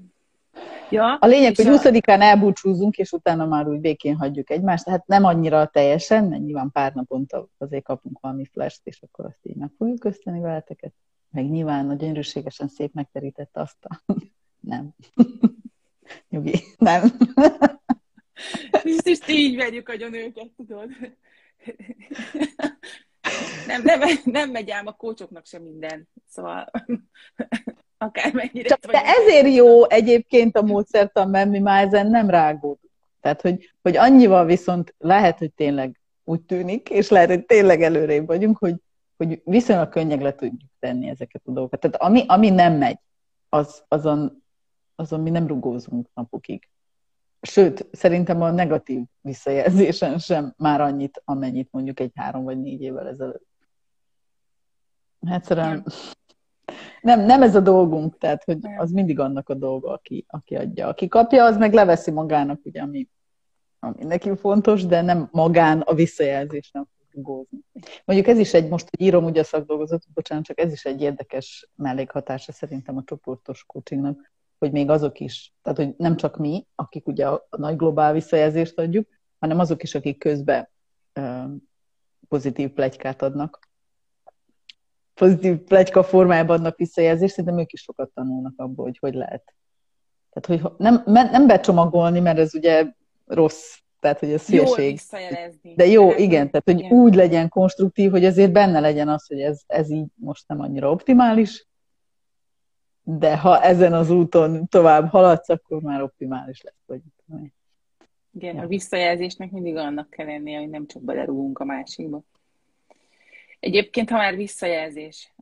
Ja, 0.90 1.16
a 1.16 1.28
lényeg, 1.28 1.56
hogy 1.56 1.66
20-án 1.70 2.22
elbúcsúzunk, 2.22 2.98
és 2.98 3.12
utána 3.12 3.46
már 3.46 3.68
úgy 3.68 3.80
békén 3.80 4.16
hagyjuk 4.16 4.50
egymást, 4.50 4.86
tehát 4.86 5.08
nem 5.08 5.24
annyira 5.24 5.68
teljesen, 5.68 6.26
mert 6.26 6.42
nyilván 6.42 6.72
pár 6.72 6.94
naponta 6.94 7.48
azért 7.58 7.84
kapunk 7.84 8.20
valami 8.20 8.46
flash 8.46 8.80
és 8.84 9.02
akkor 9.02 9.26
azt 9.26 9.40
így 9.46 9.56
meg 9.56 9.72
fogjuk 9.78 10.00
köszönni 10.00 10.40
veleteket. 10.40 10.94
Meg 11.32 11.50
nyilván 11.50 11.90
a 11.90 11.94
gyönyörűségesen 11.94 12.68
szép 12.68 12.94
megterített 12.94 13.58
asztal. 13.58 14.02
nem. 14.60 14.96
Nyugi, 16.30 16.60
nem. 16.78 17.12
Biztos 18.84 19.28
így 19.28 19.56
verjük 19.56 19.90
a 19.90 19.94
őket, 19.94 20.50
tudod. 20.58 20.90
Nem, 23.68 23.82
nem, 23.84 24.00
nem 24.24 24.52
megy 24.52 24.72
ám 24.72 24.88
a 24.88 24.92
kócsoknak 24.92 25.46
sem 25.46 25.62
minden. 25.62 26.08
Szóval 26.28 26.72
akármennyire. 27.98 28.68
Csak 28.68 28.92
de 28.92 29.02
ezért 29.06 29.56
jó 29.56 29.90
egyébként 29.90 30.58
a 30.58 30.62
módszertan, 30.62 31.30
mert 31.30 31.50
mi 31.50 31.60
már 31.60 31.86
ezen 31.86 32.08
nem 32.08 32.30
rágódunk. 32.30 32.92
Tehát, 33.22 33.42
hogy, 33.42 33.74
hogy 33.82 33.98
annyival 33.98 34.46
viszont 34.46 34.96
lehet, 34.98 35.38
hogy 35.38 35.52
tényleg 35.52 36.00
úgy 36.24 36.42
tűnik, 36.42 36.90
és 36.90 37.10
lehet, 37.10 37.30
hogy 37.30 37.46
tényleg 37.46 37.82
előrébb 37.82 38.26
vagyunk, 38.26 38.58
hogy, 38.58 38.76
hogy 39.20 39.42
viszonylag 39.46 39.90
könnyeg 39.90 40.22
le 40.22 40.36
tudjuk 40.36 40.72
tenni 40.80 41.10
ezeket 41.10 41.42
a 41.46 41.52
dolgokat. 41.52 41.80
Tehát 41.80 41.96
ami, 41.96 42.24
ami 42.28 42.50
nem 42.50 42.74
megy, 42.74 43.00
az, 43.50 43.84
azon, 43.88 44.44
azon 44.96 45.22
mi 45.22 45.30
nem 45.30 45.48
rugózunk 45.48 46.10
napokig. 46.14 46.70
Sőt, 47.42 47.88
szerintem 47.92 48.42
a 48.42 48.52
negatív 48.52 49.02
visszajelzésen 49.22 50.18
sem 50.18 50.54
már 50.58 50.82
annyit, 50.82 51.22
amennyit 51.26 51.72
mondjuk 51.72 52.00
egy 52.00 52.12
három 52.16 52.44
vagy 52.44 52.62
négy 52.62 52.82
évvel 52.82 53.08
ezelőtt. 53.08 53.48
Egyszerűen 55.20 55.86
nem, 57.02 57.20
nem 57.20 57.42
ez 57.42 57.56
a 57.56 57.60
dolgunk, 57.60 58.18
tehát 58.18 58.44
hogy 58.44 58.60
az 58.78 58.92
mindig 58.92 59.20
annak 59.20 59.50
a 59.50 59.54
dolga, 59.54 59.92
aki, 59.92 60.26
aki 60.28 60.56
adja. 60.56 60.88
Aki 60.88 61.08
kapja, 61.08 61.46
az 61.46 61.58
meg 61.58 61.74
leveszi 61.74 62.12
magának, 62.12 62.60
ugye, 62.64 62.82
ami, 62.82 63.08
ami 63.80 64.04
neki 64.04 64.36
fontos, 64.36 64.86
de 64.86 65.02
nem 65.02 65.30
magán 65.32 65.80
a 65.80 65.94
visszajelzés 65.94 66.72
nem 66.72 66.88
rugózni. 67.24 67.60
Mondjuk 68.06 68.28
ez 68.30 68.38
is 68.38 68.54
egy, 68.54 68.70
most 68.70 68.88
hogy 68.90 69.02
írom 69.02 69.26
ugye 69.26 69.42
a 69.42 69.44
szakdolgozatot, 69.44 70.14
bocsánat, 70.14 70.46
csak 70.46 70.60
ez 70.60 70.72
is 70.72 70.86
egy 70.86 71.02
érdekes 71.02 71.70
mellékhatása 71.76 72.52
szerintem 72.52 72.98
a 72.98 73.04
csoportos 73.06 73.64
coachingnak, 73.66 74.32
hogy 74.58 74.72
még 74.72 74.90
azok 74.90 75.20
is, 75.20 75.54
tehát 75.62 75.78
hogy 75.78 75.94
nem 75.98 76.16
csak 76.16 76.38
mi, 76.38 76.68
akik 76.76 77.08
ugye 77.08 77.28
a, 77.28 77.48
nagy 77.50 77.76
globál 77.76 78.14
visszajelzést 78.14 78.80
adjuk, 78.80 79.08
hanem 79.40 79.60
azok 79.60 79.84
is, 79.84 79.96
akik 79.96 80.18
közben 80.18 80.70
uh, 81.16 81.52
pozitív 82.28 82.70
plegykát 82.70 83.22
adnak, 83.22 83.70
pozitív 85.14 85.58
plegyka 85.58 86.04
formájában 86.04 86.58
adnak 86.58 86.78
visszajelzést, 86.78 87.34
szerintem 87.34 87.60
ők 87.60 87.72
is 87.72 87.82
sokat 87.82 88.10
tanulnak 88.14 88.54
abból, 88.56 88.86
hogy 88.86 88.98
hogy 88.98 89.14
lehet. 89.14 89.54
Tehát, 90.30 90.62
hogy 90.62 90.72
nem, 90.78 91.04
nem 91.06 91.48
becsomagolni, 91.48 92.20
mert 92.20 92.38
ez 92.38 92.56
ugye 92.56 92.86
rossz, 93.26 93.78
tehát, 94.00 94.20
hogy 94.20 94.32
ez 94.32 94.48
hülyeség. 94.48 95.00
De 95.76 95.86
jó, 95.86 96.12
igen, 96.12 96.50
tehát, 96.50 96.66
hogy 96.66 96.80
igen. 96.80 96.92
úgy 96.92 97.16
legyen 97.16 97.50
konstruktív, 97.50 98.12
hogy 98.12 98.26
azért 98.26 98.52
benne 98.52 98.80
legyen 98.80 99.10
az, 99.10 99.28
hogy 99.28 99.42
ez, 99.42 99.62
ez 99.68 99.90
így 99.90 100.08
most 100.16 100.48
nem 100.48 100.62
annyira 100.62 100.92
optimális, 100.92 101.68
de 103.04 103.38
ha 103.38 103.62
ezen 103.62 103.94
az 103.94 104.10
úton 104.10 104.68
tovább 104.68 105.10
haladsz, 105.10 105.50
akkor 105.50 105.82
már 105.82 106.02
optimális 106.02 106.62
lesz. 106.62 106.84
Vagy, 106.86 107.02
igen, 108.34 108.56
ja. 108.56 108.62
a 108.62 108.68
visszajelzésnek 108.68 109.52
mindig 109.52 109.76
annak 109.76 110.10
kell 110.10 110.26
lennie, 110.26 110.60
hogy 110.60 110.70
nem 110.70 110.88
csak 110.88 111.02
belerúgunk 111.02 111.60
a 111.60 111.66
másikba. 111.66 112.22
Egyébként, 113.60 114.10
ha 114.10 114.18
már 114.18 114.36
visszajelzés, 114.36 115.34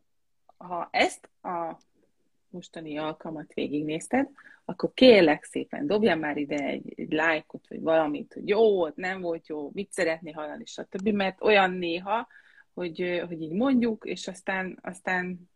ha 0.57 0.87
ezt 0.91 1.29
a 1.41 1.77
mostani 2.49 2.97
alkalmat 2.97 3.53
végignézted, 3.53 4.29
akkor 4.69 4.93
kérlek 4.93 5.43
szépen 5.43 5.87
dobjál 5.87 6.17
már 6.17 6.37
ide 6.37 6.57
egy, 6.57 6.93
egy 6.95 7.11
lájkot, 7.11 7.67
vagy 7.67 7.81
valamit, 7.81 8.33
hogy 8.33 8.47
jó 8.47 8.73
volt, 8.73 8.95
nem 8.95 9.21
volt 9.21 9.47
jó, 9.47 9.69
mit 9.73 9.91
szeretné 9.91 10.31
hallani, 10.31 10.65
stb. 10.65 11.07
Mert 11.07 11.43
olyan 11.43 11.71
néha, 11.71 12.27
hogy, 12.73 13.23
hogy 13.27 13.41
így 13.41 13.51
mondjuk, 13.51 14.05
és 14.05 14.27
aztán, 14.27 14.79
aztán 14.81 15.49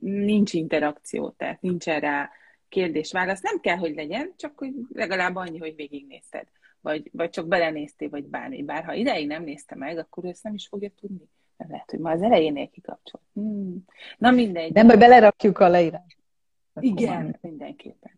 nincs 0.00 0.52
interakció, 0.52 1.30
tehát 1.30 1.60
nincs 1.60 1.84
rá 1.84 2.30
kérdés-válasz. 2.68 3.40
Nem 3.40 3.60
kell, 3.60 3.76
hogy 3.76 3.94
legyen, 3.94 4.32
csak 4.36 4.58
hogy 4.58 4.72
legalább 4.92 5.36
annyi, 5.36 5.58
hogy 5.58 5.74
végignézted. 5.74 6.46
Vagy, 6.80 7.10
vagy 7.12 7.30
csak 7.30 7.46
belenéztél, 7.46 8.08
vagy 8.08 8.24
bármi. 8.24 8.62
Bár 8.62 8.84
ha 8.84 8.94
ideig 8.94 9.26
nem 9.26 9.42
nézte 9.42 9.74
meg, 9.74 9.98
akkor 9.98 10.24
ő 10.24 10.28
ezt 10.28 10.42
nem 10.42 10.54
is 10.54 10.66
fogja 10.66 10.90
tudni. 11.00 11.28
Nem 11.56 11.70
lehet, 11.70 11.90
hogy 11.90 11.98
ma 11.98 12.10
az 12.10 12.22
elejénél 12.22 12.68
kikapcsol. 12.68 13.20
Hmm. 13.32 13.84
Na 14.18 14.30
mindegy. 14.30 14.72
Nem, 14.72 14.86
hogy 14.86 14.98
belerakjuk 14.98 15.58
a 15.58 15.68
leírás. 15.68 16.17
Igen, 16.80 17.36
mindenképpen. 17.40 18.12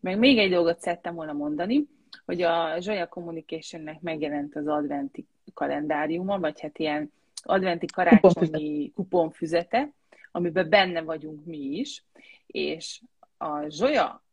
Meg 0.00 0.18
még 0.18 0.38
egy 0.38 0.50
dolgot 0.50 0.80
szerettem 0.80 1.14
volna 1.14 1.32
mondani, 1.32 1.86
hogy 2.24 2.42
a 2.42 2.80
Zsolya 2.80 3.06
Communicationnek 3.06 4.00
megjelent 4.00 4.56
az 4.56 4.66
adventi 4.66 5.26
kalendáriuma, 5.54 6.38
vagy 6.38 6.60
hát 6.60 6.78
ilyen 6.78 7.12
adventi 7.42 7.86
karácsonyi 7.86 8.92
kuponfüzete, 8.94 9.92
amiben 10.32 10.68
benne 10.68 11.02
vagyunk 11.02 11.44
mi 11.44 11.58
is, 11.58 12.04
és 12.46 13.00
a 13.36 13.68
Zsolya 13.68 14.24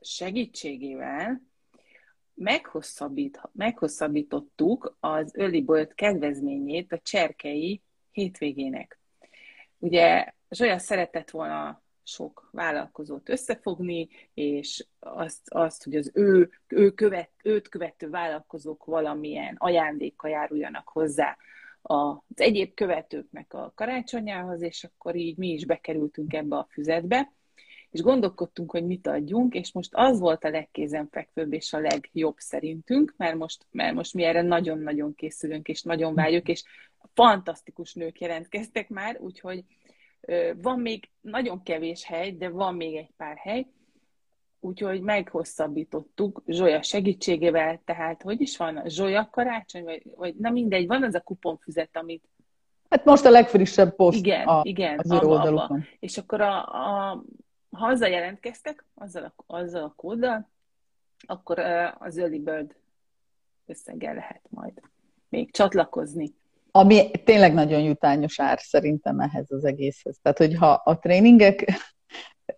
segítségével 0.00 1.42
meghosszabbít, 2.34 3.40
meghosszabbítottuk 3.52 4.96
az 5.00 5.36
Early 5.36 5.60
Bird 5.60 5.94
kedvezményét 5.94 6.92
a 6.92 6.98
cserkei 6.98 7.82
hétvégének. 8.10 8.98
Ugye 9.78 10.32
Zsolya 10.50 10.78
szeretett 10.78 11.30
volna 11.30 11.82
sok 12.04 12.48
vállalkozót 12.52 13.28
összefogni, 13.28 14.08
és 14.34 14.86
azt, 14.98 15.40
azt 15.44 15.84
hogy 15.84 15.96
az 15.96 16.10
ő, 16.14 16.50
ő 16.68 16.90
követ, 16.90 17.30
őt 17.42 17.68
követő 17.68 18.08
vállalkozók 18.10 18.84
valamilyen 18.84 19.54
ajándékkal 19.58 20.30
járuljanak 20.30 20.88
hozzá 20.88 21.36
az 21.82 22.16
egyéb 22.34 22.74
követőknek 22.74 23.54
a 23.54 23.72
karácsonyához, 23.74 24.62
és 24.62 24.84
akkor 24.84 25.16
így 25.16 25.36
mi 25.36 25.48
is 25.48 25.66
bekerültünk 25.66 26.32
ebbe 26.32 26.56
a 26.56 26.66
füzetbe, 26.70 27.32
és 27.90 28.00
gondolkodtunk, 28.00 28.70
hogy 28.70 28.86
mit 28.86 29.06
adjunk, 29.06 29.54
és 29.54 29.72
most 29.72 29.90
az 29.92 30.18
volt 30.18 30.44
a 30.44 30.48
legkézenfekvőbb 30.48 31.52
és 31.52 31.72
a 31.72 31.78
legjobb 31.78 32.34
szerintünk, 32.38 33.14
mert 33.16 33.36
most, 33.36 33.66
mert 33.70 33.94
most 33.94 34.14
mi 34.14 34.24
erre 34.24 34.42
nagyon-nagyon 34.42 35.14
készülünk, 35.14 35.68
és 35.68 35.82
nagyon 35.82 36.14
várjuk, 36.14 36.48
és 36.48 36.62
fantasztikus 37.14 37.94
nők 37.94 38.20
jelentkeztek 38.20 38.88
már, 38.88 39.16
úgyhogy 39.20 39.64
van 40.56 40.80
még 40.80 41.10
nagyon 41.20 41.62
kevés 41.62 42.04
hely, 42.04 42.32
de 42.32 42.48
van 42.48 42.74
még 42.74 42.96
egy 42.96 43.10
pár 43.16 43.36
hely, 43.36 43.66
úgyhogy 44.60 45.00
meghosszabbítottuk 45.00 46.42
Zsolya 46.46 46.82
segítségével, 46.82 47.80
tehát 47.84 48.22
hogy 48.22 48.40
is 48.40 48.56
van, 48.56 48.82
Zsolya 48.86 49.28
karácsony, 49.30 49.84
vagy, 49.84 50.02
vagy 50.16 50.34
na 50.34 50.50
mindegy, 50.50 50.86
van 50.86 51.02
az 51.02 51.14
a 51.14 51.20
kuponfüzet, 51.20 51.96
amit 51.96 52.28
Hát 52.88 53.04
most 53.04 53.24
a 53.24 53.30
legfrissebb 53.30 53.94
poszt 53.94 54.18
igen, 54.18 54.46
a, 54.46 54.60
igen, 54.64 54.98
az 54.98 55.10
abba, 55.10 55.40
abba. 55.40 55.78
És 55.98 56.18
akkor 56.18 56.40
a, 56.40 56.64
a, 56.64 57.24
ha 57.70 57.86
azzal 57.86 58.08
jelentkeztek, 58.08 58.84
azzal 58.94 59.24
a, 59.24 59.34
azzal 59.46 59.82
a 59.82 59.92
kóddal, 59.96 60.48
akkor 61.26 61.58
az 61.98 62.18
Early 62.18 62.38
Bird 62.38 62.76
összeggel 63.66 64.14
lehet 64.14 64.42
majd 64.48 64.80
még 65.28 65.52
csatlakozni. 65.52 66.34
Ami 66.76 67.10
tényleg 67.10 67.54
nagyon 67.54 67.80
jutányos 67.80 68.40
ár 68.40 68.58
szerintem 68.60 69.20
ehhez 69.20 69.46
az 69.48 69.64
egészhez. 69.64 70.18
Tehát, 70.22 70.38
hogyha 70.38 70.70
a 70.70 70.98
tréningek 70.98 71.64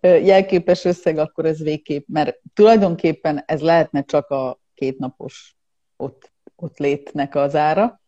jelképes 0.01 0.85
összeg, 0.85 1.17
akkor 1.17 1.45
ez 1.45 1.61
végképp, 1.61 2.07
mert 2.07 2.39
tulajdonképpen 2.53 3.43
ez 3.45 3.61
lehetne 3.61 4.03
csak 4.03 4.29
a 4.29 4.59
kétnapos 4.73 5.55
ott, 5.97 6.31
ott 6.55 6.77
létnek 6.77 7.35
az 7.35 7.55
ára, 7.55 8.01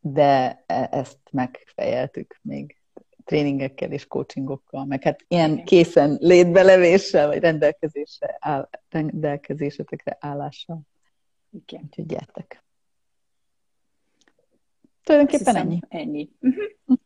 de 0.00 0.64
e, 0.66 0.88
ezt 0.92 1.18
megfejeltük 1.30 2.38
még 2.42 2.76
tréningekkel 3.24 3.92
és 3.92 4.06
coachingokkal, 4.06 4.84
meg 4.84 5.02
hát 5.02 5.24
ilyen 5.28 5.64
készen 5.64 6.16
létbelevéssel, 6.20 7.26
vagy 7.26 7.38
rendelkezésre 7.38 8.36
áll, 8.40 8.68
rendelkezésetekre 8.88 10.16
állással. 10.20 10.80
Igen. 11.50 11.82
Úgyhogy 11.84 12.06
gyertek. 12.06 12.65
Tulajdonképpen 15.06 15.54
hiszem, 15.54 15.68
ennyi. 15.68 15.80
Ennyi. 15.88 16.30
Uh-huh. 16.40 16.98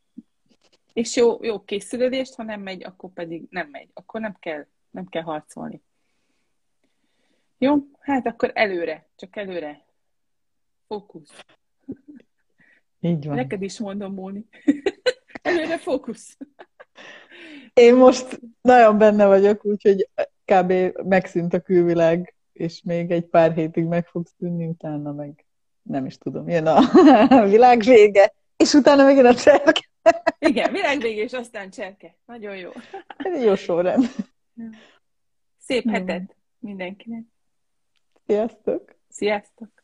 És 0.93 1.17
jó, 1.17 1.45
jó 1.45 1.65
készülődést, 1.65 2.35
ha 2.35 2.43
nem 2.43 2.61
megy, 2.61 2.85
akkor 2.85 3.11
pedig 3.13 3.47
nem 3.51 3.69
megy. 3.69 3.89
Akkor 3.95 4.21
nem 4.21 4.37
kell, 4.39 4.67
nem 4.91 5.07
kell 5.07 5.23
harcolni. 5.23 5.83
Jó, 7.59 7.77
hát 7.99 8.27
akkor 8.27 8.51
előre, 8.55 9.09
csak 9.17 9.37
előre. 9.37 9.85
Fókusz. 10.87 11.45
Így 13.01 13.27
van. 13.27 13.35
Neked 13.35 13.63
is 13.63 13.79
mondom, 13.79 14.15
Móni. 14.15 14.49
előre 15.43 15.79
fókusz. 15.79 16.37
Én 17.75 17.95
most 17.95 18.41
nagyon 18.61 18.99
benne 18.99 19.27
vagyok, 19.27 19.65
úgyhogy 19.65 20.09
kb. 20.45 20.73
megszűnt 21.05 21.55
a 21.55 21.61
külvilág, 21.61 22.35
és 22.53 22.83
még 22.83 23.11
egy 23.11 23.27
pár 23.27 23.55
hétig 23.55 23.85
meg 23.85 24.07
fogsz 24.07 24.35
tűnni, 24.39 24.67
utána 24.67 25.13
meg 25.13 25.45
nem 25.83 26.07
is 26.07 26.19
tudom, 26.19 26.49
jön 26.49 26.67
a 26.67 26.81
világ 27.55 27.81
vége, 27.81 28.33
és 28.57 28.73
utána 28.73 29.11
jön 29.11 29.27
a 29.27 29.35
cserke. 29.35 29.89
Igen, 30.39 30.73
világ 30.73 31.01
vége, 31.01 31.23
és 31.23 31.33
aztán 31.33 31.71
cserke. 31.71 32.17
Nagyon 32.27 32.57
jó. 32.57 32.71
Ez 33.17 33.43
jó 33.43 33.55
sorrend. 33.55 34.05
Szép 35.59 35.91
hetet 35.91 36.37
mindenkinek. 36.59 37.23
Sziasztok! 38.27 38.95
Sziasztok! 39.09 39.80